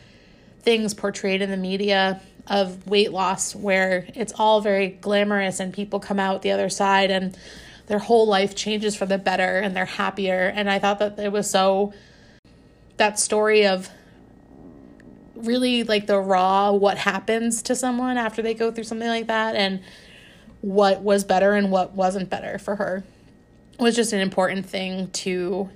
things 0.62 0.94
portrayed 0.94 1.42
in 1.42 1.52
the 1.52 1.58
media 1.58 2.22
of 2.48 2.88
weight 2.88 3.12
loss 3.12 3.54
where 3.54 4.08
it's 4.16 4.32
all 4.40 4.62
very 4.62 4.88
glamorous 4.88 5.60
and 5.60 5.74
people 5.74 6.00
come 6.00 6.18
out 6.18 6.44
the 6.44 6.52
other 6.52 6.70
side 6.70 7.12
and 7.12 7.38
their 7.88 8.00
whole 8.00 8.26
life 8.26 8.56
changes 8.56 8.96
for 8.96 9.06
the 9.06 9.18
better 9.18 9.60
and 9.60 9.76
they're 9.76 9.84
happier 9.84 10.50
and 10.56 10.70
I 10.70 10.80
thought 10.80 11.00
that 11.00 11.20
it 11.20 11.34
was 11.34 11.50
so 11.50 11.92
that 12.96 13.20
story 13.20 13.68
of 13.68 13.90
really 15.36 15.84
like 15.84 16.08
the 16.08 16.18
raw 16.18 16.72
what 16.72 16.98
happens 16.98 17.62
to 17.64 17.76
someone 17.76 18.16
after 18.16 18.42
they 18.42 18.54
go 18.54 18.72
through 18.72 18.86
something 18.86 19.10
like 19.10 19.28
that 19.28 19.58
and 19.58 19.82
what 20.62 21.02
was 21.02 21.26
better 21.26 21.52
and 21.52 21.70
what 21.70 21.92
wasn't 21.96 22.30
better 22.30 22.58
for 22.58 22.78
her 22.78 23.04
was 23.82 23.96
just 23.96 24.14
an 24.14 24.20
important 24.20 24.66
thing 24.66 25.10
to 25.10 25.70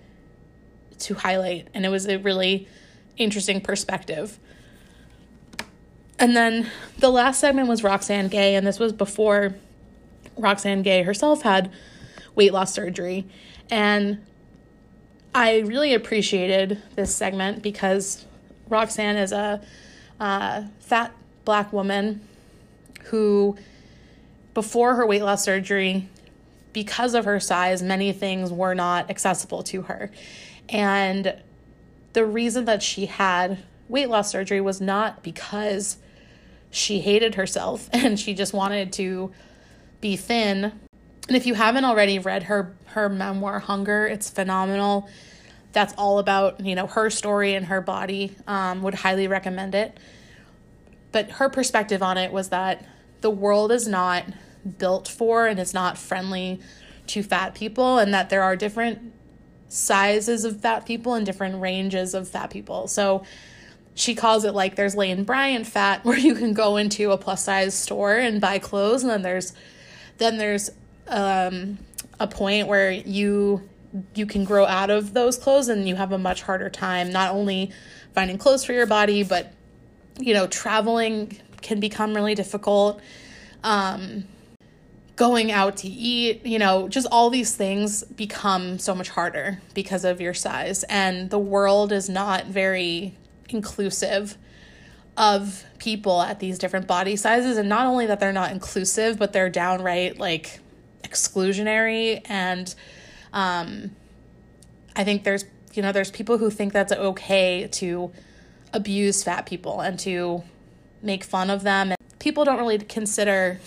to 0.98 1.15
highlight. 1.15 1.68
And 1.74 1.86
it 1.86 1.89
was 1.89 2.08
a 2.08 2.18
really 2.18 2.68
interesting 3.18 3.60
perspective. 3.60 4.39
And 6.18 6.38
then 6.38 6.70
the 7.00 7.10
last 7.10 7.41
segment 7.41 7.68
was 7.68 7.84
Roxane 7.84 8.30
Gay 8.30 8.56
and 8.56 8.65
this 8.65 8.80
was 8.80 8.94
before 8.94 9.56
Roxane 10.38 10.84
Gay 10.84 11.04
herself 11.04 11.41
had 11.41 11.72
weight 12.36 12.54
loss 12.54 12.74
surgery. 12.74 13.26
And 13.70 14.24
I 15.34 15.60
really 15.60 15.94
appreciated 15.94 16.82
this 16.96 17.13
segment 17.13 17.62
because 17.62 18.24
Roxane 18.70 19.18
is 19.18 19.32
a 19.34 19.62
uh, 20.20 20.63
fat 20.80 21.12
black 21.44 21.74
woman 21.74 22.22
who, 23.06 23.58
before 24.54 24.96
her 24.96 25.06
weight 25.06 25.24
loss 25.24 25.44
surgery, 25.44 26.08
because 26.76 27.14
of 27.16 27.24
her 27.24 27.40
size, 27.40 27.82
many 27.82 28.12
things 28.12 28.52
were 28.52 28.76
not 28.76 29.10
accessible 29.10 29.64
to 29.64 29.84
her. 29.84 30.12
And 30.68 31.42
the 32.12 32.26
reason 32.26 32.66
that 32.66 32.84
she 32.84 33.06
had 33.06 33.60
weight 33.88 34.10
loss 34.10 34.30
surgery 34.30 34.60
was 34.60 34.82
not 34.82 35.24
because 35.24 35.98
she 36.70 37.00
hated 37.00 37.36
herself 37.36 37.90
and 37.94 38.20
she 38.20 38.34
just 38.34 38.54
wanted 38.54 38.92
to 38.94 39.32
be 40.02 40.18
thin. 40.18 40.66
And 41.30 41.38
if 41.38 41.48
you 41.48 41.54
haven't 41.54 41.86
already 41.86 42.20
read 42.20 42.44
her 42.44 42.76
her 42.88 43.08
memoir 43.08 43.60
Hunger, 43.60 44.06
it's 44.06 44.30
phenomenal 44.30 45.10
that's 45.72 45.94
all 45.98 46.20
about 46.20 46.66
you 46.66 46.76
know 46.76 46.88
her 46.88 47.10
story 47.10 47.54
and 47.54 47.66
her 47.66 47.82
body 47.82 48.34
um, 48.48 48.82
would 48.82 48.94
highly 48.94 49.28
recommend 49.28 49.76
it 49.76 49.98
but 51.12 51.32
her 51.32 51.50
perspective 51.50 52.02
on 52.02 52.18
it 52.18 52.32
was 52.32 52.48
that 52.48 52.86
the 53.20 53.30
world 53.30 53.74
is 53.74 53.86
not 53.86 54.24
built 54.78 55.08
for 55.08 55.47
and 55.47 55.60
is 55.60 55.73
not 55.73 55.97
friendly 55.97 56.60
to 57.08 57.21
fat 57.23 57.54
people 57.54 57.97
and 57.97 58.13
that 58.13 58.30
there 58.30 58.41
are 58.41 58.56
different 58.56 59.13
sizes 59.69 60.43
of 60.45 60.62
fat 60.62 60.86
people 60.86 61.13
and 61.13 61.25
different 61.25 61.62
ranges 61.62 62.13
of 62.13 62.28
fat 62.28 62.49
people. 62.49 62.88
So 62.88 63.23
she 63.93 64.15
calls 64.15 64.43
it 64.43 64.54
like 64.54 64.75
there's 64.75 64.95
Lane 64.95 65.23
Bryant 65.23 65.67
fat 65.67 66.04
where 66.06 66.17
you 66.17 66.36
can 66.36 66.54
go 66.54 66.78
into 66.78 67.12
a 67.12 67.17
plus 67.17 67.43
size 67.43 67.73
store 67.73 68.15
and 68.15 68.41
buy 68.41 68.60
clothes 68.60 69.04
and 69.04 69.12
then 69.12 69.21
there's 69.21 69.54
then 70.17 70.38
there's 70.38 70.69
um, 71.08 71.78
a 72.19 72.28
point 72.28 72.67
where 72.67 72.91
you 72.91 73.67
you 74.13 74.25
can 74.25 74.43
grow 74.43 74.65
out 74.65 74.89
of 74.89 75.13
those 75.13 75.38
clothes 75.38 75.69
and 75.69 75.88
you 75.88 75.95
have 75.95 76.12
a 76.12 76.17
much 76.17 76.41
harder 76.41 76.69
time 76.69 77.12
not 77.12 77.34
only 77.34 77.71
finding 78.13 78.38
clothes 78.38 78.63
for 78.63 78.73
your 78.73 78.86
body 78.86 79.23
but 79.23 79.54
you 80.19 80.34
know 80.34 80.47
traveling 80.47 81.38
can 81.62 81.80
become 81.80 82.13
really 82.13 82.36
difficult. 82.36 83.01
Um, 83.63 84.25
going 85.15 85.51
out 85.51 85.78
to 85.78 85.88
eat 85.88 86.45
you 86.45 86.60
know 86.60 86.89
just 86.89 87.08
all 87.10 87.30
these 87.30 87.56
things 87.56 88.04
become 88.04 88.78
so 88.78 88.93
much 88.93 89.10
harder 89.10 89.62
because 89.73 90.06
of 90.06 90.21
your 90.21 90.34
size. 90.34 90.84
And 90.84 91.30
the 91.30 91.39
world 91.39 91.91
is 91.91 92.10
not 92.10 92.47
very 92.47 93.15
inclusive 93.49 94.38
of 95.17 95.63
people 95.80 96.21
at 96.21 96.39
these 96.39 96.60
different 96.60 96.88
body 96.88 97.15
sizes. 97.15 97.58
And 97.58 97.69
not 97.69 97.86
only 97.86 98.06
that 98.08 98.19
they're 98.19 98.34
not 98.34 98.51
inclusive 98.51 99.17
but 99.17 99.34
they're 99.34 99.49
downright 99.49 100.19
like 100.19 100.60
exclusionary. 101.04 102.21
And 102.25 102.73
um, 103.32 103.91
I 104.95 105.04
think 105.04 105.23
there's 105.23 105.45
you 105.73 105.82
know 105.82 105.91
there's 105.91 106.12
people 106.12 106.38
who 106.38 106.49
think 106.49 106.73
that's 106.73 106.91
okay 106.91 107.67
to 107.67 108.12
abuse 108.73 109.23
fat 109.23 109.45
people 109.45 109.80
and 109.80 109.97
to 109.99 110.43
make 111.01 111.23
fun 111.23 111.49
of 111.49 111.63
them. 111.63 111.91
And 111.91 111.97
people 112.19 112.43
don't 112.43 112.58
really 112.58 112.80
consider 112.80 113.60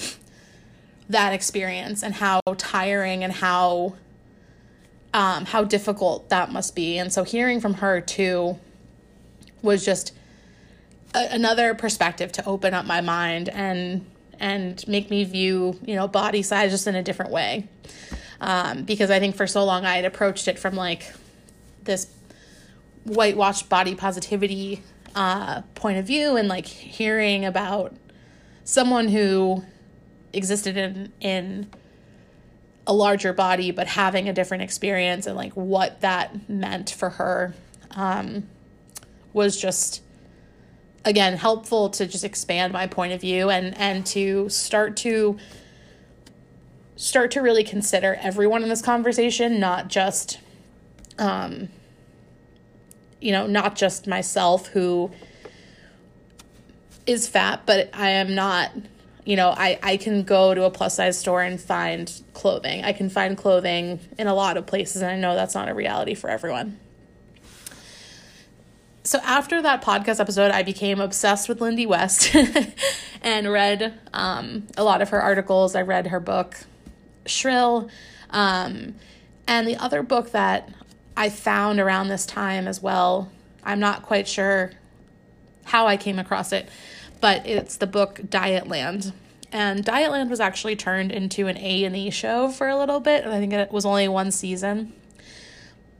that 1.08 1.32
experience 1.32 2.02
and 2.02 2.14
how 2.14 2.40
tiring 2.56 3.24
and 3.24 3.32
how 3.32 3.94
um, 5.14 5.46
how 5.46 5.64
difficult 5.64 6.28
that 6.28 6.52
must 6.52 6.76
be. 6.76 6.98
And 6.98 7.12
so 7.12 7.24
hearing 7.24 7.60
from 7.60 7.74
her 7.74 8.00
too 8.00 8.58
was 9.62 9.84
just 9.84 10.12
a, 11.14 11.28
another 11.30 11.74
perspective 11.74 12.30
to 12.32 12.46
open 12.46 12.74
up 12.74 12.84
my 12.84 13.00
mind 13.00 13.48
and 13.48 14.04
and 14.38 14.86
make 14.86 15.10
me 15.10 15.24
view 15.24 15.78
you 15.84 15.96
know 15.96 16.06
body 16.06 16.42
size 16.42 16.70
just 16.70 16.86
in 16.86 16.94
a 16.94 17.02
different 17.02 17.32
way. 17.32 17.68
Um, 18.40 18.84
because 18.84 19.10
I 19.10 19.18
think 19.18 19.34
for 19.34 19.46
so 19.46 19.64
long 19.64 19.84
I 19.84 19.96
had 19.96 20.04
approached 20.04 20.46
it 20.46 20.58
from 20.58 20.76
like 20.76 21.12
this 21.82 22.12
whitewashed 23.04 23.68
body 23.68 23.94
positivity 23.94 24.82
uh, 25.14 25.62
point 25.74 25.98
of 25.98 26.06
view 26.06 26.36
and 26.36 26.48
like 26.48 26.66
hearing 26.66 27.44
about 27.44 27.96
someone 28.64 29.08
who 29.08 29.64
existed 30.32 30.76
in 30.76 31.12
in 31.20 31.68
a 32.86 32.92
larger 32.92 33.32
body 33.32 33.70
but 33.70 33.86
having 33.86 34.28
a 34.28 34.32
different 34.32 34.62
experience 34.62 35.26
and 35.26 35.36
like 35.36 35.52
what 35.54 36.00
that 36.00 36.48
meant 36.48 36.90
for 36.90 37.10
her 37.10 37.54
um, 37.92 38.48
was 39.32 39.60
just 39.60 40.02
again 41.04 41.36
helpful 41.36 41.90
to 41.90 42.06
just 42.06 42.24
expand 42.24 42.72
my 42.72 42.86
point 42.86 43.12
of 43.12 43.20
view 43.20 43.50
and 43.50 43.76
and 43.78 44.06
to 44.06 44.48
start 44.48 44.96
to 44.96 45.38
start 46.98 47.30
to 47.30 47.40
really 47.40 47.62
consider 47.62 48.18
everyone 48.20 48.64
in 48.64 48.68
this 48.68 48.82
conversation, 48.82 49.60
not 49.60 49.86
just, 49.86 50.40
um, 51.16 51.68
you 53.20 53.30
know, 53.30 53.46
not 53.46 53.76
just 53.76 54.08
myself 54.08 54.66
who 54.66 55.08
is 57.06 57.28
fat, 57.28 57.62
but 57.66 57.88
I 57.94 58.10
am 58.10 58.34
not, 58.34 58.72
you 59.28 59.36
know, 59.36 59.50
I, 59.50 59.78
I 59.82 59.98
can 59.98 60.22
go 60.22 60.54
to 60.54 60.64
a 60.64 60.70
plus 60.70 60.94
size 60.94 61.18
store 61.18 61.42
and 61.42 61.60
find 61.60 62.10
clothing. 62.32 62.82
I 62.82 62.94
can 62.94 63.10
find 63.10 63.36
clothing 63.36 64.00
in 64.16 64.26
a 64.26 64.32
lot 64.32 64.56
of 64.56 64.66
places, 64.66 65.02
and 65.02 65.10
I 65.10 65.16
know 65.16 65.34
that's 65.34 65.54
not 65.54 65.68
a 65.68 65.74
reality 65.74 66.14
for 66.14 66.30
everyone. 66.30 66.78
So 69.04 69.18
after 69.22 69.60
that 69.60 69.82
podcast 69.84 70.18
episode, 70.18 70.50
I 70.50 70.62
became 70.62 70.98
obsessed 70.98 71.46
with 71.46 71.60
Lindy 71.60 71.84
West 71.84 72.34
and 73.22 73.52
read 73.52 74.00
um, 74.14 74.66
a 74.78 74.82
lot 74.82 75.02
of 75.02 75.10
her 75.10 75.20
articles. 75.20 75.74
I 75.74 75.82
read 75.82 76.06
her 76.06 76.20
book, 76.20 76.60
Shrill. 77.26 77.90
Um, 78.30 78.94
and 79.46 79.68
the 79.68 79.76
other 79.76 80.02
book 80.02 80.30
that 80.30 80.70
I 81.18 81.28
found 81.28 81.80
around 81.80 82.08
this 82.08 82.24
time 82.24 82.66
as 82.66 82.80
well, 82.80 83.30
I'm 83.62 83.78
not 83.78 84.04
quite 84.04 84.26
sure 84.26 84.72
how 85.64 85.86
I 85.86 85.98
came 85.98 86.18
across 86.18 86.50
it, 86.50 86.66
but 87.20 87.46
it's 87.46 87.76
the 87.76 87.86
book 87.86 88.20
Dietland. 88.24 89.12
And 89.50 89.84
Dietland 89.84 90.28
was 90.28 90.40
actually 90.40 90.76
turned 90.76 91.10
into 91.10 91.46
an 91.46 91.56
A&E 91.56 92.10
show 92.10 92.50
for 92.50 92.68
a 92.68 92.76
little 92.76 93.00
bit, 93.00 93.24
and 93.24 93.32
I 93.32 93.38
think 93.38 93.52
it 93.52 93.72
was 93.72 93.86
only 93.86 94.06
one 94.08 94.30
season. 94.30 94.92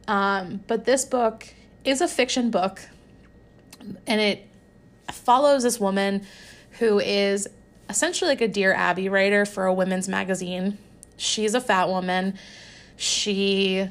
Um, 0.07 0.61
but 0.67 0.85
this 0.85 1.05
book 1.05 1.47
is 1.85 2.01
a 2.01 2.09
fiction 2.09 2.51
book, 2.51 2.81
and 4.07 4.21
it 4.21 4.47
follows 5.11 5.63
this 5.63 5.81
woman 5.81 6.27
who 6.73 6.99
is 6.99 7.49
essentially 7.89 8.29
like 8.31 8.41
a 8.41 8.49
Dear 8.49 8.75
Abby 8.75 9.09
writer 9.09 9.47
for 9.47 9.65
a 9.65 9.73
women's 9.73 10.09
magazine. 10.09 10.77
She's 11.17 11.55
a 11.55 11.61
fat 11.61 11.89
woman. 11.89 12.39
She 12.97 13.89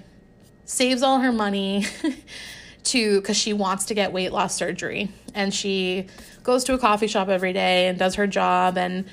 saves 0.66 1.02
all 1.02 1.20
her 1.20 1.32
money 1.32 1.86
to 2.88 3.21
because 3.21 3.38
she 3.38 3.54
wants 3.54 3.86
to 3.86 3.93
get 3.93 4.12
weight 4.12 4.32
loss 4.32 4.56
surgery. 4.56 5.10
And 5.34 5.54
she 5.54 6.08
goes 6.43 6.63
to 6.65 6.73
a 6.73 6.78
coffee 6.78 7.08
shop 7.08 7.30
every 7.30 7.54
day 7.54 7.88
and 7.88 7.97
does 7.97 8.15
her 8.15 8.28
job 8.28 8.78
and 8.78 9.06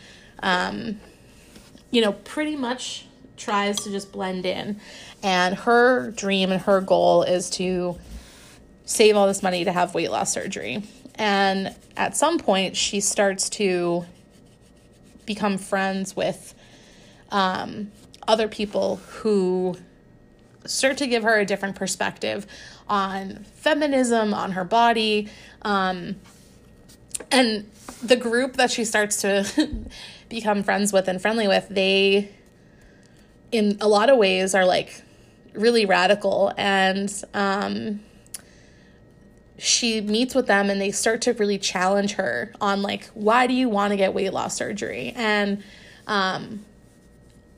um, 0.42 1.00
you 1.90 2.00
know 2.00 2.12
pretty 2.12 2.56
much 2.56 3.06
tries 3.37 3.80
to 3.84 3.90
just 3.90 4.12
blend 4.12 4.46
in. 4.46 4.80
And 5.22 5.54
her 5.56 6.10
dream 6.12 6.52
and 6.52 6.62
her 6.62 6.80
goal 6.80 7.22
is 7.22 7.50
to 7.50 7.98
save 8.84 9.16
all 9.16 9.26
this 9.26 9.42
money 9.42 9.64
to 9.64 9.72
have 9.72 9.94
weight 9.94 10.10
loss 10.10 10.32
surgery. 10.32 10.82
And 11.16 11.74
at 11.96 12.16
some 12.16 12.38
point 12.38 12.76
she 12.76 13.00
starts 13.00 13.48
to 13.50 14.04
become 15.26 15.58
friends 15.58 16.14
with 16.14 16.54
um, 17.30 17.90
other 18.28 18.48
people 18.48 18.96
who 18.96 19.76
start 20.66 20.98
to 20.98 21.06
give 21.06 21.22
her 21.22 21.38
a 21.38 21.44
different 21.44 21.76
perspective 21.76 22.46
on 22.88 23.44
feminism, 23.55 24.35
on 24.35 24.53
her 24.53 24.64
body. 24.64 25.29
Um, 25.62 26.16
and 27.31 27.70
the 28.03 28.16
group 28.16 28.55
that 28.55 28.70
she 28.70 28.85
starts 28.85 29.20
to 29.23 29.79
become 30.29 30.62
friends 30.62 30.92
with 30.92 31.09
and 31.09 31.20
friendly 31.20 31.49
with, 31.49 31.68
they, 31.68 32.31
in 33.53 33.79
a 33.81 33.88
lot 33.88 34.11
of 34.11 34.18
ways, 34.18 34.55
are 34.55 34.64
like 34.64 35.03
really 35.55 35.87
radical. 35.87 36.53
And 36.57 37.12
um, 37.33 38.01
she 39.59 40.01
meets 40.01 40.35
with 40.35 40.47
them 40.47 40.70
and 40.70 40.81
they 40.81 40.90
start 40.90 41.23
to 41.23 41.33
really 41.33 41.59
challenge 41.59 42.12
her 42.12 42.53
on, 42.61 42.83
like, 42.83 43.07
why 43.14 43.47
do 43.47 43.55
you 43.55 43.68
want 43.68 43.92
to 43.92 43.97
get 43.97 44.12
weight 44.12 44.33
loss 44.33 44.57
surgery? 44.57 45.12
And, 45.16 45.62
um, 46.07 46.64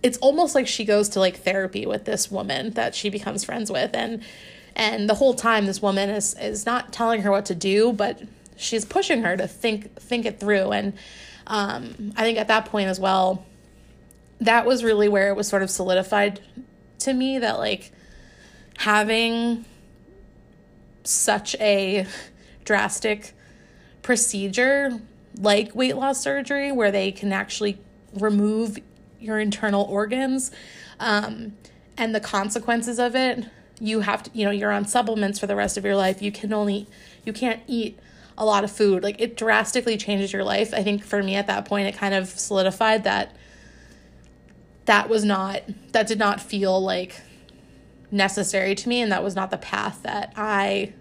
it's 0.02 0.18
almost 0.18 0.54
like 0.54 0.68
she 0.68 0.84
goes 0.84 1.08
to 1.10 1.18
like 1.18 1.38
therapy 1.38 1.84
with 1.84 2.04
this 2.04 2.30
woman 2.30 2.70
that 2.70 2.94
she 2.94 3.10
becomes 3.10 3.44
friends 3.44 3.72
with 3.72 3.90
and 3.92 4.22
and 4.76 5.08
the 5.08 5.14
whole 5.14 5.34
time 5.34 5.66
this 5.66 5.82
woman 5.82 6.10
is 6.10 6.34
is 6.34 6.64
not 6.66 6.92
telling 6.92 7.22
her 7.22 7.30
what 7.30 7.46
to 7.46 7.54
do 7.54 7.92
but 7.92 8.22
she's 8.56 8.84
pushing 8.84 9.22
her 9.22 9.36
to 9.36 9.48
think 9.48 9.94
think 9.96 10.24
it 10.24 10.38
through. 10.38 10.72
And 10.72 10.92
um, 11.48 12.12
i 12.16 12.22
think 12.22 12.38
at 12.38 12.48
that 12.48 12.66
point 12.66 12.88
as 12.88 13.00
well 13.00 13.44
that 14.40 14.66
was 14.66 14.84
really 14.84 15.08
where 15.08 15.28
it 15.28 15.36
was 15.36 15.48
sort 15.48 15.62
of 15.62 15.70
solidified 15.70 16.40
to 16.98 17.12
me 17.12 17.38
that 17.38 17.58
like 17.58 17.92
having 18.78 19.64
such 21.04 21.54
a 21.56 22.06
drastic 22.64 23.32
procedure 24.02 25.00
like 25.38 25.74
weight 25.74 25.96
loss 25.96 26.20
surgery 26.20 26.72
where 26.72 26.90
they 26.90 27.12
can 27.12 27.32
actually 27.32 27.78
remove 28.14 28.78
your 29.20 29.38
internal 29.38 29.84
organs 29.84 30.50
um, 31.00 31.52
and 31.96 32.14
the 32.14 32.20
consequences 32.20 32.98
of 32.98 33.14
it 33.14 33.44
you 33.80 34.00
have 34.00 34.22
to 34.24 34.30
you 34.32 34.44
know 34.44 34.50
you're 34.50 34.72
on 34.72 34.86
supplements 34.86 35.38
for 35.38 35.46
the 35.46 35.56
rest 35.56 35.76
of 35.76 35.84
your 35.84 35.96
life. 35.96 36.22
You 36.22 36.32
can 36.32 36.52
only 36.52 36.86
you 37.24 37.32
can't 37.32 37.62
eat 37.66 37.98
a 38.38 38.44
lot 38.44 38.64
of 38.64 38.70
food. 38.70 39.02
Like 39.02 39.20
it 39.20 39.36
drastically 39.36 39.96
changes 39.96 40.32
your 40.32 40.44
life. 40.44 40.74
I 40.74 40.82
think 40.82 41.04
for 41.04 41.22
me 41.22 41.36
at 41.36 41.46
that 41.46 41.64
point 41.64 41.88
it 41.88 41.96
kind 41.96 42.14
of 42.14 42.28
solidified 42.28 43.04
that 43.04 43.34
that 44.86 45.08
was 45.08 45.24
not 45.24 45.62
that 45.92 46.06
did 46.06 46.18
not 46.18 46.40
feel 46.40 46.80
like 46.80 47.20
necessary 48.10 48.74
to 48.74 48.88
me 48.88 49.00
and 49.00 49.12
that 49.12 49.22
was 49.22 49.34
not 49.34 49.50
the 49.50 49.58
path 49.58 50.02
that 50.04 50.32
i 50.36 50.92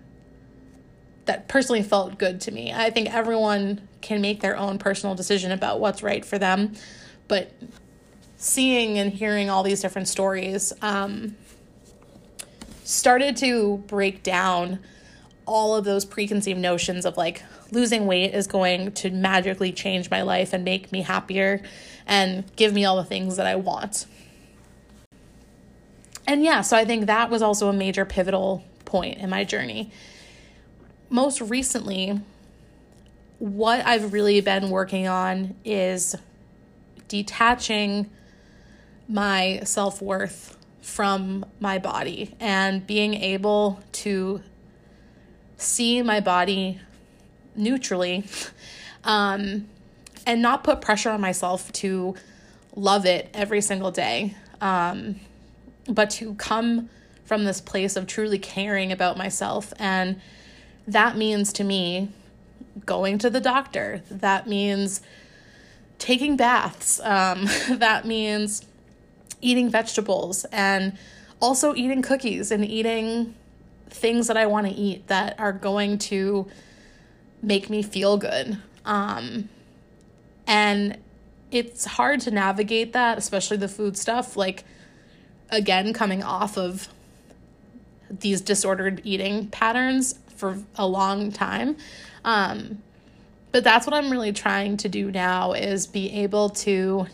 that 1.25 1.47
personally 1.47 1.81
felt 1.81 2.19
good 2.19 2.39
to 2.39 2.51
me. 2.51 2.71
I 2.71 2.91
think 2.91 3.11
everyone 3.11 3.87
can 4.01 4.21
make 4.21 4.41
their 4.41 4.55
own 4.55 4.77
personal 4.77 5.15
decision 5.15 5.51
about 5.51 5.79
what's 5.79 6.03
right 6.03 6.23
for 6.23 6.37
them 6.37 6.73
but 7.27 7.51
seeing 8.37 8.99
and 8.99 9.11
hearing 9.11 9.49
all 9.49 9.63
these 9.63 9.81
different 9.81 10.07
stories 10.07 10.71
um, 10.81 11.35
started 12.85 13.35
to 13.37 13.77
break 13.87 14.21
down 14.21 14.79
all 15.45 15.75
of 15.75 15.85
those 15.85 16.05
preconceived 16.05 16.59
notions 16.59 17.05
of 17.05 17.17
like 17.17 17.43
losing 17.71 18.05
weight 18.05 18.33
is 18.33 18.47
going 18.47 18.91
to 18.91 19.09
magically 19.09 19.71
change 19.71 20.09
my 20.09 20.21
life 20.21 20.53
and 20.53 20.63
make 20.63 20.91
me 20.91 21.01
happier 21.01 21.61
and 22.05 22.43
give 22.55 22.73
me 22.73 22.85
all 22.85 22.95
the 22.95 23.03
things 23.03 23.37
that 23.37 23.45
I 23.45 23.55
want. 23.55 24.05
And 26.27 26.43
yeah, 26.43 26.61
so 26.61 26.77
I 26.77 26.85
think 26.85 27.07
that 27.07 27.29
was 27.29 27.41
also 27.41 27.69
a 27.69 27.73
major 27.73 28.05
pivotal 28.05 28.63
point 28.85 29.17
in 29.17 29.29
my 29.29 29.43
journey. 29.43 29.91
Most 31.09 31.41
recently, 31.41 32.19
what 33.39 33.85
I've 33.85 34.13
really 34.13 34.41
been 34.41 34.69
working 34.69 35.07
on 35.07 35.55
is 35.63 36.15
detaching 37.07 38.09
my 39.07 39.61
self 39.63 40.01
worth 40.01 40.54
from 40.85 41.43
my 41.59 41.79
body 41.79 42.35
and 42.39 42.85
being 42.85 43.15
able 43.15 43.81
to 43.91 44.39
see 45.57 46.03
my 46.03 46.19
body 46.19 46.79
neutrally 47.55 48.23
um, 49.03 49.67
and 50.27 50.41
not 50.43 50.63
put 50.63 50.81
pressure 50.81 51.09
on 51.09 51.19
myself 51.19 51.71
to 51.71 52.13
love 52.75 53.03
it 53.05 53.29
every 53.33 53.61
single 53.61 53.89
day, 53.89 54.35
um, 54.61 55.19
but 55.89 56.11
to 56.11 56.35
come 56.35 56.87
from 57.23 57.45
this 57.45 57.59
place 57.59 57.95
of 57.95 58.05
truly 58.05 58.37
caring 58.37 58.91
about 58.91 59.17
myself. 59.17 59.73
And 59.79 60.21
that 60.87 61.17
means 61.17 61.51
to 61.53 61.63
me 61.63 62.09
going 62.85 63.17
to 63.17 63.29
the 63.31 63.41
doctor, 63.41 64.03
that 64.11 64.47
means 64.47 65.01
taking 65.97 66.37
baths, 66.37 66.99
um, 66.99 67.47
that 67.71 68.05
means 68.05 68.67
eating 69.41 69.69
vegetables 69.69 70.45
and 70.51 70.97
also 71.39 71.75
eating 71.75 72.01
cookies 72.01 72.51
and 72.51 72.65
eating 72.65 73.35
things 73.89 74.27
that 74.27 74.37
I 74.37 74.45
want 74.45 74.67
to 74.67 74.73
eat 74.73 75.07
that 75.07 75.39
are 75.39 75.53
going 75.53 75.97
to 75.99 76.47
make 77.41 77.69
me 77.69 77.81
feel 77.81 78.17
good. 78.17 78.57
Um, 78.85 79.49
and 80.47 80.97
it's 81.51 81.85
hard 81.85 82.21
to 82.21 82.31
navigate 82.31 82.93
that, 82.93 83.17
especially 83.17 83.57
the 83.57 83.67
food 83.67 83.97
stuff. 83.97 84.35
Like, 84.35 84.63
again, 85.49 85.93
coming 85.93 86.23
off 86.23 86.57
of 86.57 86.89
these 88.09 88.41
disordered 88.41 89.01
eating 89.03 89.47
patterns 89.47 90.19
for 90.35 90.57
a 90.75 90.87
long 90.87 91.31
time. 91.31 91.77
Um, 92.23 92.81
but 93.51 93.63
that's 93.63 93.87
what 93.87 93.93
I'm 93.93 94.09
really 94.11 94.33
trying 94.33 94.77
to 94.77 94.89
do 94.89 95.11
now 95.11 95.53
is 95.53 95.87
be 95.87 96.11
able 96.11 96.49
to 96.49 97.07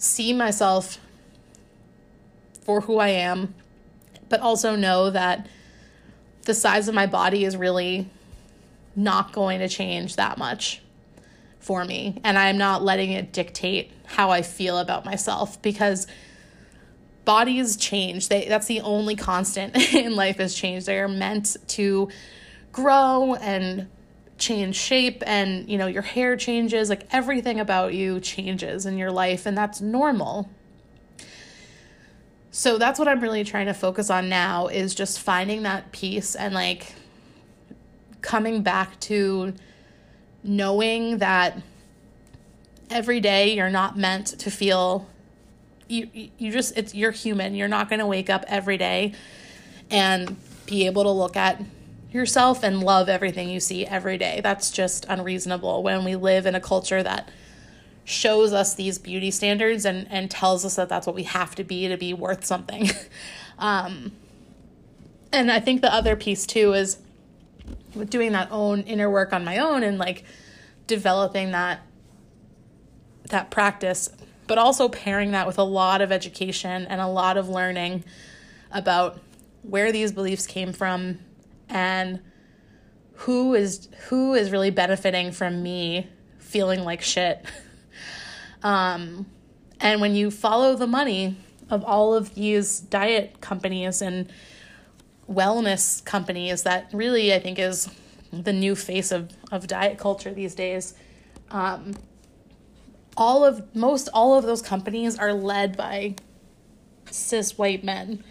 see 0.00 0.32
myself 0.32 0.98
for 2.62 2.80
who 2.80 2.98
I 2.98 3.08
am, 3.08 3.54
but 4.28 4.40
also 4.40 4.74
know 4.74 5.10
that 5.10 5.46
the 6.46 6.54
size 6.54 6.88
of 6.88 6.94
my 6.94 7.06
body 7.06 7.44
is 7.44 7.56
really 7.56 8.08
not 8.96 9.32
going 9.32 9.60
to 9.60 9.68
change 9.68 10.16
that 10.16 10.38
much 10.38 10.82
for 11.60 11.84
me. 11.84 12.18
And 12.24 12.38
I'm 12.38 12.56
not 12.56 12.82
letting 12.82 13.12
it 13.12 13.32
dictate 13.32 13.92
how 14.06 14.30
I 14.30 14.42
feel 14.42 14.78
about 14.78 15.04
myself 15.04 15.60
because 15.60 16.06
bodies 17.26 17.76
change. 17.76 18.28
They 18.28 18.48
that's 18.48 18.66
the 18.66 18.80
only 18.80 19.16
constant 19.16 19.76
in 19.94 20.16
life 20.16 20.40
is 20.40 20.54
change. 20.54 20.86
They 20.86 20.98
are 20.98 21.08
meant 21.08 21.56
to 21.68 22.08
grow 22.72 23.34
and 23.34 23.88
change 24.40 24.74
shape 24.74 25.22
and 25.26 25.68
you 25.68 25.78
know 25.78 25.86
your 25.86 26.02
hair 26.02 26.36
changes 26.36 26.88
like 26.88 27.06
everything 27.12 27.60
about 27.60 27.94
you 27.94 28.18
changes 28.20 28.86
in 28.86 28.98
your 28.98 29.10
life 29.12 29.46
and 29.46 29.56
that's 29.56 29.80
normal. 29.80 30.50
So 32.52 32.78
that's 32.78 32.98
what 32.98 33.06
i'm 33.06 33.20
really 33.20 33.44
trying 33.44 33.66
to 33.66 33.74
focus 33.74 34.10
on 34.10 34.28
now 34.28 34.66
is 34.66 34.94
just 34.94 35.20
finding 35.20 35.62
that 35.62 35.92
peace 35.92 36.34
and 36.34 36.52
like 36.52 36.94
coming 38.22 38.62
back 38.62 38.98
to 39.00 39.54
knowing 40.42 41.18
that 41.18 41.62
every 42.90 43.20
day 43.20 43.54
you're 43.54 43.70
not 43.70 43.96
meant 43.96 44.26
to 44.26 44.50
feel 44.50 45.06
you 45.90 46.08
you 46.38 46.52
just 46.52 46.76
it's 46.76 46.94
you're 46.94 47.10
human. 47.10 47.54
You're 47.54 47.68
not 47.68 47.88
going 47.88 47.98
to 47.98 48.06
wake 48.06 48.30
up 48.30 48.44
every 48.46 48.78
day 48.78 49.12
and 49.90 50.36
be 50.66 50.86
able 50.86 51.02
to 51.02 51.10
look 51.10 51.36
at 51.36 51.60
yourself 52.12 52.62
and 52.62 52.82
love 52.82 53.08
everything 53.08 53.48
you 53.48 53.60
see 53.60 53.86
every 53.86 54.18
day. 54.18 54.40
That's 54.42 54.70
just 54.70 55.06
unreasonable 55.08 55.82
when 55.82 56.04
we 56.04 56.16
live 56.16 56.46
in 56.46 56.54
a 56.54 56.60
culture 56.60 57.02
that 57.02 57.30
shows 58.04 58.52
us 58.52 58.74
these 58.74 58.98
beauty 58.98 59.30
standards 59.30 59.84
and, 59.84 60.06
and 60.10 60.30
tells 60.30 60.64
us 60.64 60.76
that 60.76 60.88
that's 60.88 61.06
what 61.06 61.14
we 61.14 61.22
have 61.22 61.54
to 61.54 61.64
be 61.64 61.86
to 61.88 61.96
be 61.96 62.12
worth 62.12 62.44
something. 62.44 62.90
um, 63.58 64.12
and 65.32 65.50
I 65.50 65.60
think 65.60 65.80
the 65.80 65.92
other 65.92 66.16
piece 66.16 66.46
too 66.46 66.72
is 66.72 66.98
doing 68.08 68.32
that 68.32 68.48
own 68.50 68.80
inner 68.82 69.10
work 69.10 69.32
on 69.32 69.44
my 69.44 69.58
own 69.58 69.82
and 69.82 69.98
like 69.98 70.24
developing 70.86 71.52
that 71.52 71.80
that 73.28 73.50
practice, 73.50 74.10
but 74.48 74.58
also 74.58 74.88
pairing 74.88 75.30
that 75.30 75.46
with 75.46 75.58
a 75.58 75.62
lot 75.62 76.00
of 76.00 76.10
education 76.10 76.86
and 76.86 77.00
a 77.00 77.06
lot 77.06 77.36
of 77.36 77.48
learning 77.48 78.02
about 78.72 79.20
where 79.62 79.92
these 79.92 80.10
beliefs 80.10 80.48
came 80.48 80.72
from 80.72 81.20
and 81.70 82.20
who 83.14 83.54
is 83.54 83.88
who 84.08 84.34
is 84.34 84.50
really 84.50 84.70
benefiting 84.70 85.32
from 85.32 85.62
me 85.62 86.08
feeling 86.38 86.84
like 86.84 87.00
shit. 87.02 87.44
Um, 88.62 89.26
and 89.80 90.00
when 90.00 90.14
you 90.14 90.30
follow 90.30 90.76
the 90.76 90.86
money 90.86 91.36
of 91.70 91.84
all 91.84 92.14
of 92.14 92.34
these 92.34 92.80
diet 92.80 93.40
companies 93.40 94.02
and 94.02 94.30
wellness 95.28 96.04
companies, 96.04 96.64
that 96.64 96.90
really 96.92 97.32
I 97.32 97.38
think 97.38 97.58
is 97.58 97.88
the 98.32 98.52
new 98.52 98.74
face 98.76 99.12
of, 99.12 99.30
of 99.50 99.66
diet 99.66 99.98
culture 99.98 100.34
these 100.34 100.54
days. 100.54 100.94
Um, 101.50 101.94
all 103.16 103.44
of 103.44 103.74
most 103.74 104.08
all 104.12 104.36
of 104.36 104.44
those 104.44 104.62
companies 104.62 105.18
are 105.18 105.32
led 105.32 105.76
by 105.76 106.16
cis 107.10 107.58
white 107.58 107.82
men. 107.82 108.22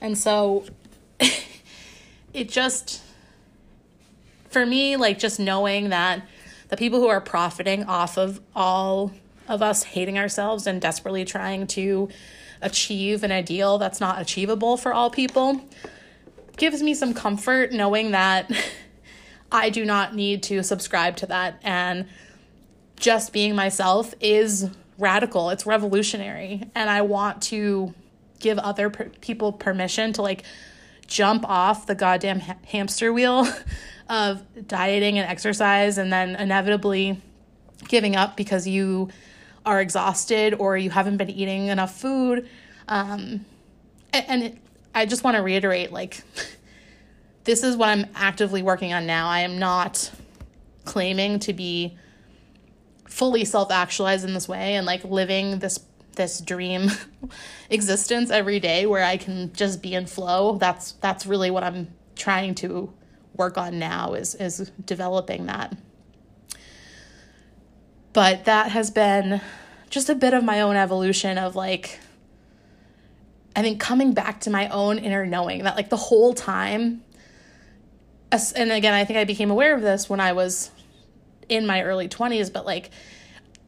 And 0.00 0.16
so 0.16 0.64
it 2.32 2.48
just 2.48 3.02
for 4.48 4.64
me 4.66 4.96
like 4.96 5.18
just 5.18 5.38
knowing 5.40 5.90
that 5.90 6.22
the 6.68 6.76
people 6.76 7.00
who 7.00 7.08
are 7.08 7.20
profiting 7.20 7.84
off 7.84 8.16
of 8.16 8.40
all 8.54 9.12
of 9.48 9.62
us 9.62 9.82
hating 9.82 10.18
ourselves 10.18 10.66
and 10.66 10.80
desperately 10.80 11.24
trying 11.24 11.66
to 11.66 12.08
achieve 12.62 13.24
an 13.24 13.32
ideal 13.32 13.78
that's 13.78 14.00
not 14.00 14.20
achievable 14.20 14.76
for 14.76 14.92
all 14.92 15.10
people 15.10 15.60
gives 16.56 16.82
me 16.82 16.94
some 16.94 17.14
comfort 17.14 17.72
knowing 17.72 18.10
that 18.10 18.50
I 19.52 19.70
do 19.70 19.84
not 19.84 20.14
need 20.14 20.42
to 20.44 20.62
subscribe 20.62 21.16
to 21.16 21.26
that. 21.26 21.58
And 21.62 22.06
just 22.96 23.32
being 23.32 23.56
myself 23.56 24.14
is 24.20 24.70
radical. 24.98 25.50
It's 25.50 25.66
revolutionary. 25.66 26.70
And 26.74 26.88
I 26.88 27.02
want 27.02 27.42
to 27.44 27.94
give 28.38 28.58
other 28.58 28.90
per- 28.90 29.08
people 29.20 29.52
permission 29.52 30.12
to 30.14 30.22
like 30.22 30.44
jump 31.10 31.44
off 31.46 31.86
the 31.86 31.94
goddamn 31.94 32.40
ha- 32.40 32.56
hamster 32.64 33.12
wheel 33.12 33.46
of 34.08 34.42
dieting 34.66 35.18
and 35.18 35.28
exercise 35.28 35.98
and 35.98 36.10
then 36.10 36.36
inevitably 36.36 37.20
giving 37.88 38.16
up 38.16 38.36
because 38.36 38.66
you 38.66 39.10
are 39.66 39.80
exhausted 39.80 40.54
or 40.54 40.78
you 40.78 40.88
haven't 40.88 41.18
been 41.18 41.28
eating 41.28 41.66
enough 41.66 42.00
food. 42.00 42.48
Um, 42.88 43.44
and 44.12 44.42
it, 44.44 44.58
I 44.94 45.04
just 45.04 45.22
want 45.22 45.36
to 45.36 45.42
reiterate 45.42 45.92
like, 45.92 46.22
this 47.44 47.62
is 47.62 47.76
what 47.76 47.88
I'm 47.88 48.06
actively 48.14 48.62
working 48.62 48.92
on 48.92 49.06
now. 49.06 49.28
I 49.28 49.40
am 49.40 49.58
not 49.58 50.10
claiming 50.84 51.40
to 51.40 51.52
be 51.52 51.98
fully 53.06 53.44
self 53.44 53.70
actualized 53.70 54.24
in 54.24 54.32
this 54.32 54.48
way 54.48 54.76
and 54.76 54.86
like 54.86 55.04
living 55.04 55.58
this 55.58 55.78
this 56.20 56.38
dream 56.38 56.90
existence 57.70 58.30
every 58.30 58.60
day 58.60 58.84
where 58.84 59.02
I 59.02 59.16
can 59.16 59.52
just 59.54 59.80
be 59.80 59.94
in 59.94 60.06
flow. 60.06 60.58
That's 60.58 60.92
that's 60.92 61.24
really 61.24 61.50
what 61.50 61.64
I'm 61.64 61.88
trying 62.14 62.54
to 62.56 62.92
work 63.34 63.56
on 63.56 63.78
now 63.78 64.12
is 64.12 64.34
is 64.34 64.70
developing 64.84 65.46
that. 65.46 65.74
But 68.12 68.44
that 68.44 68.70
has 68.70 68.90
been 68.90 69.40
just 69.88 70.10
a 70.10 70.14
bit 70.14 70.34
of 70.34 70.44
my 70.44 70.60
own 70.60 70.76
evolution 70.76 71.38
of 71.38 71.56
like 71.56 71.98
I 73.56 73.62
think 73.62 73.80
coming 73.80 74.12
back 74.12 74.40
to 74.42 74.50
my 74.50 74.68
own 74.68 74.98
inner 74.98 75.24
knowing 75.24 75.64
that 75.64 75.74
like 75.74 75.88
the 75.88 75.96
whole 75.96 76.34
time 76.34 77.02
and 78.30 78.70
again 78.70 78.92
I 78.92 79.06
think 79.06 79.18
I 79.18 79.24
became 79.24 79.50
aware 79.50 79.74
of 79.74 79.80
this 79.80 80.08
when 80.08 80.20
I 80.20 80.34
was 80.34 80.70
in 81.48 81.66
my 81.66 81.82
early 81.82 82.08
20s 82.08 82.52
but 82.52 82.66
like 82.66 82.90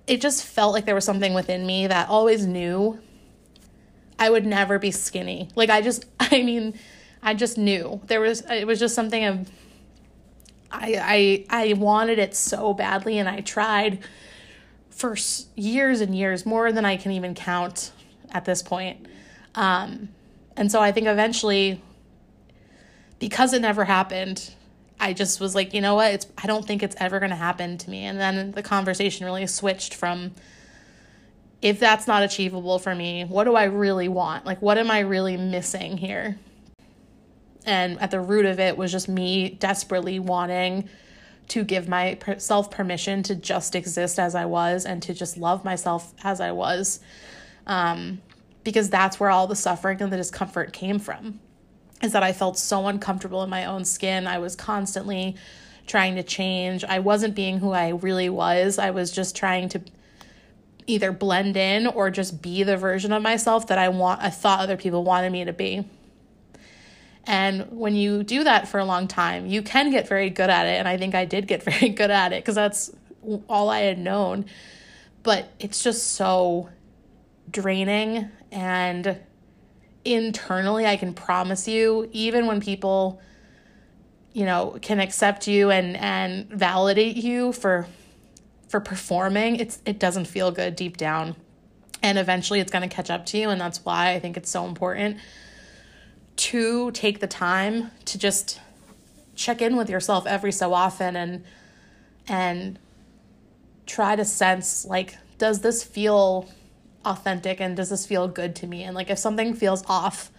it 0.06 0.20
just 0.20 0.44
felt 0.44 0.72
like 0.72 0.84
there 0.84 0.94
was 0.94 1.04
something 1.04 1.34
within 1.34 1.64
me 1.64 1.86
that 1.86 2.08
always 2.08 2.46
knew 2.46 2.98
I 4.18 4.30
would 4.30 4.46
never 4.46 4.78
be 4.78 4.90
skinny. 4.90 5.48
Like 5.54 5.70
I 5.70 5.80
just 5.80 6.04
I 6.20 6.42
mean 6.42 6.78
I 7.22 7.34
just 7.34 7.58
knew. 7.58 8.00
There 8.06 8.20
was 8.20 8.42
it 8.48 8.66
was 8.66 8.78
just 8.78 8.94
something 8.94 9.24
of 9.24 9.50
I 10.70 11.46
I 11.50 11.64
I 11.68 11.72
wanted 11.74 12.18
it 12.18 12.34
so 12.34 12.74
badly 12.74 13.18
and 13.18 13.28
I 13.28 13.40
tried 13.40 14.00
for 14.90 15.16
years 15.56 16.00
and 16.00 16.14
years 16.16 16.44
more 16.44 16.70
than 16.72 16.84
I 16.84 16.96
can 16.96 17.12
even 17.12 17.34
count 17.34 17.92
at 18.30 18.44
this 18.44 18.62
point. 18.62 19.06
Um 19.54 20.08
and 20.56 20.70
so 20.70 20.80
I 20.80 20.92
think 20.92 21.06
eventually 21.06 21.80
because 23.18 23.52
it 23.52 23.62
never 23.62 23.84
happened, 23.84 24.52
I 25.02 25.12
just 25.12 25.40
was 25.40 25.56
like, 25.56 25.74
you 25.74 25.80
know 25.80 25.96
what? 25.96 26.14
It's 26.14 26.26
I 26.38 26.46
don't 26.46 26.64
think 26.64 26.82
it's 26.84 26.94
ever 27.00 27.18
going 27.18 27.30
to 27.30 27.36
happen 27.36 27.76
to 27.76 27.90
me. 27.90 28.04
And 28.04 28.20
then 28.20 28.52
the 28.52 28.62
conversation 28.62 29.26
really 29.26 29.46
switched 29.48 29.94
from 29.94 30.30
if 31.60 31.80
that's 31.80 32.06
not 32.06 32.22
achievable 32.22 32.78
for 32.78 32.94
me, 32.94 33.24
what 33.24 33.44
do 33.44 33.56
I 33.56 33.64
really 33.64 34.08
want? 34.08 34.46
Like 34.46 34.62
what 34.62 34.78
am 34.78 34.92
I 34.92 35.00
really 35.00 35.36
missing 35.36 35.98
here? 35.98 36.38
And 37.66 38.00
at 38.00 38.12
the 38.12 38.20
root 38.20 38.46
of 38.46 38.60
it 38.60 38.76
was 38.76 38.92
just 38.92 39.08
me 39.08 39.50
desperately 39.50 40.20
wanting 40.20 40.88
to 41.48 41.64
give 41.64 41.88
myself 41.88 42.70
permission 42.70 43.24
to 43.24 43.34
just 43.34 43.74
exist 43.74 44.20
as 44.20 44.36
I 44.36 44.44
was 44.44 44.86
and 44.86 45.02
to 45.02 45.14
just 45.14 45.36
love 45.36 45.64
myself 45.64 46.14
as 46.22 46.40
I 46.40 46.52
was. 46.52 47.00
Um, 47.66 48.22
because 48.62 48.88
that's 48.88 49.18
where 49.18 49.30
all 49.30 49.48
the 49.48 49.56
suffering 49.56 50.00
and 50.00 50.12
the 50.12 50.16
discomfort 50.16 50.72
came 50.72 51.00
from 51.00 51.40
is 52.02 52.12
that 52.12 52.22
I 52.22 52.32
felt 52.32 52.58
so 52.58 52.86
uncomfortable 52.88 53.42
in 53.42 53.50
my 53.50 53.64
own 53.64 53.84
skin. 53.84 54.26
I 54.26 54.38
was 54.38 54.56
constantly 54.56 55.36
trying 55.86 56.16
to 56.16 56.22
change. 56.22 56.84
I 56.84 56.98
wasn't 56.98 57.34
being 57.34 57.58
who 57.58 57.72
I 57.72 57.90
really 57.90 58.28
was. 58.28 58.78
I 58.78 58.90
was 58.90 59.10
just 59.10 59.36
trying 59.36 59.68
to 59.70 59.80
either 60.86 61.12
blend 61.12 61.56
in 61.56 61.86
or 61.86 62.10
just 62.10 62.42
be 62.42 62.62
the 62.64 62.76
version 62.76 63.12
of 63.12 63.22
myself 63.22 63.68
that 63.68 63.78
I 63.78 63.88
want 63.88 64.20
I 64.20 64.30
thought 64.30 64.60
other 64.60 64.76
people 64.76 65.04
wanted 65.04 65.30
me 65.30 65.44
to 65.44 65.52
be. 65.52 65.84
And 67.24 67.70
when 67.70 67.94
you 67.94 68.24
do 68.24 68.42
that 68.44 68.66
for 68.66 68.80
a 68.80 68.84
long 68.84 69.06
time, 69.06 69.46
you 69.46 69.62
can 69.62 69.92
get 69.92 70.08
very 70.08 70.28
good 70.28 70.50
at 70.50 70.66
it 70.66 70.78
and 70.78 70.88
I 70.88 70.96
think 70.96 71.14
I 71.14 71.24
did 71.24 71.46
get 71.46 71.62
very 71.70 71.90
good 71.90 72.10
at 72.10 72.32
it 72.32 72.42
because 72.42 72.56
that's 72.56 72.90
all 73.48 73.68
I 73.68 73.80
had 73.80 73.98
known. 73.98 74.46
But 75.22 75.52
it's 75.60 75.82
just 75.84 76.12
so 76.12 76.68
draining 77.48 78.28
and 78.50 79.20
internally 80.04 80.86
I 80.86 80.96
can 80.96 81.14
promise 81.14 81.68
you 81.68 82.08
even 82.12 82.46
when 82.46 82.60
people 82.60 83.20
you 84.32 84.44
know 84.44 84.78
can 84.82 84.98
accept 84.98 85.46
you 85.46 85.70
and 85.70 85.96
and 85.96 86.48
validate 86.48 87.16
you 87.16 87.52
for 87.52 87.86
for 88.68 88.80
performing 88.80 89.56
it's 89.56 89.80
it 89.84 89.98
doesn't 89.98 90.26
feel 90.26 90.50
good 90.50 90.76
deep 90.76 90.96
down. 90.96 91.36
And 92.04 92.18
eventually 92.18 92.58
it's 92.58 92.72
going 92.72 92.88
to 92.88 92.92
catch 92.92 93.10
up 93.10 93.26
to 93.26 93.38
you 93.38 93.50
and 93.50 93.60
that's 93.60 93.84
why 93.84 94.10
I 94.10 94.18
think 94.18 94.36
it's 94.36 94.50
so 94.50 94.66
important 94.66 95.18
to 96.34 96.90
take 96.92 97.20
the 97.20 97.26
time 97.26 97.90
to 98.06 98.18
just 98.18 98.58
check 99.36 99.62
in 99.62 99.76
with 99.76 99.88
yourself 99.88 100.26
every 100.26 100.52
so 100.52 100.74
often 100.74 101.14
and 101.14 101.44
and 102.26 102.78
try 103.86 104.16
to 104.16 104.24
sense 104.24 104.84
like 104.84 105.16
does 105.38 105.60
this 105.60 105.84
feel 105.84 106.48
authentic 107.04 107.60
and 107.60 107.76
does 107.76 107.90
this 107.90 108.06
feel 108.06 108.28
good 108.28 108.54
to 108.56 108.66
me? 108.66 108.82
And 108.82 108.94
like 108.94 109.10
if 109.10 109.18
something 109.18 109.54
feels 109.54 109.84
off, 109.88 110.30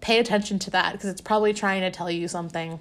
pay 0.00 0.18
attention 0.18 0.58
to 0.60 0.70
that 0.70 0.92
because 0.92 1.08
it's 1.08 1.20
probably 1.20 1.54
trying 1.54 1.80
to 1.80 1.90
tell 1.90 2.10
you 2.10 2.28
something. 2.28 2.78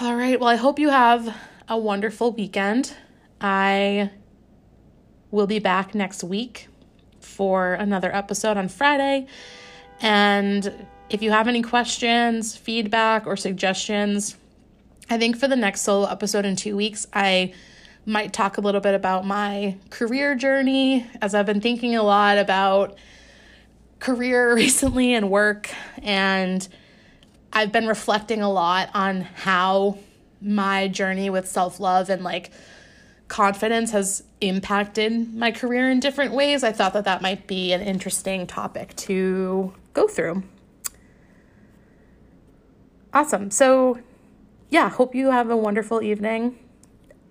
All 0.00 0.16
right. 0.16 0.38
Well, 0.38 0.48
I 0.48 0.56
hope 0.56 0.78
you 0.78 0.90
have 0.90 1.34
a 1.68 1.76
wonderful 1.76 2.32
weekend. 2.32 2.94
I 3.40 4.10
will 5.30 5.46
be 5.46 5.58
back 5.58 5.94
next 5.94 6.22
week 6.22 6.68
for 7.20 7.74
another 7.74 8.14
episode 8.14 8.56
on 8.56 8.68
Friday. 8.68 9.26
And 10.00 10.86
if 11.10 11.22
you 11.22 11.30
have 11.30 11.48
any 11.48 11.62
questions, 11.62 12.56
feedback, 12.56 13.26
or 13.26 13.36
suggestions, 13.36 14.36
I 15.10 15.18
think 15.18 15.36
for 15.36 15.48
the 15.48 15.56
next 15.56 15.82
solo 15.82 16.06
episode 16.06 16.44
in 16.44 16.56
two 16.56 16.76
weeks, 16.76 17.06
I 17.12 17.52
might 18.04 18.32
talk 18.32 18.58
a 18.58 18.60
little 18.60 18.80
bit 18.80 18.94
about 18.94 19.26
my 19.26 19.76
career 19.90 20.34
journey 20.34 21.06
as 21.20 21.34
I've 21.34 21.46
been 21.46 21.60
thinking 21.60 21.94
a 21.94 22.02
lot 22.02 22.38
about 22.38 22.96
career 24.00 24.54
recently 24.56 25.14
and 25.14 25.30
work 25.30 25.70
and 26.02 26.66
I've 27.52 27.70
been 27.70 27.86
reflecting 27.86 28.40
a 28.40 28.50
lot 28.50 28.90
on 28.94 29.20
how 29.20 29.98
my 30.40 30.88
journey 30.88 31.30
with 31.30 31.46
self-love 31.46 32.08
and 32.08 32.24
like 32.24 32.50
confidence 33.28 33.92
has 33.92 34.24
impacted 34.40 35.34
my 35.34 35.52
career 35.52 35.90
in 35.90 36.00
different 36.00 36.32
ways. 36.32 36.64
I 36.64 36.72
thought 36.72 36.94
that 36.94 37.04
that 37.04 37.22
might 37.22 37.46
be 37.46 37.72
an 37.72 37.80
interesting 37.80 38.46
topic 38.46 38.96
to 38.96 39.72
go 39.92 40.08
through. 40.08 40.42
Awesome. 43.14 43.50
So, 43.50 43.98
yeah, 44.70 44.88
hope 44.88 45.14
you 45.14 45.30
have 45.30 45.50
a 45.50 45.56
wonderful 45.56 46.02
evening 46.02 46.58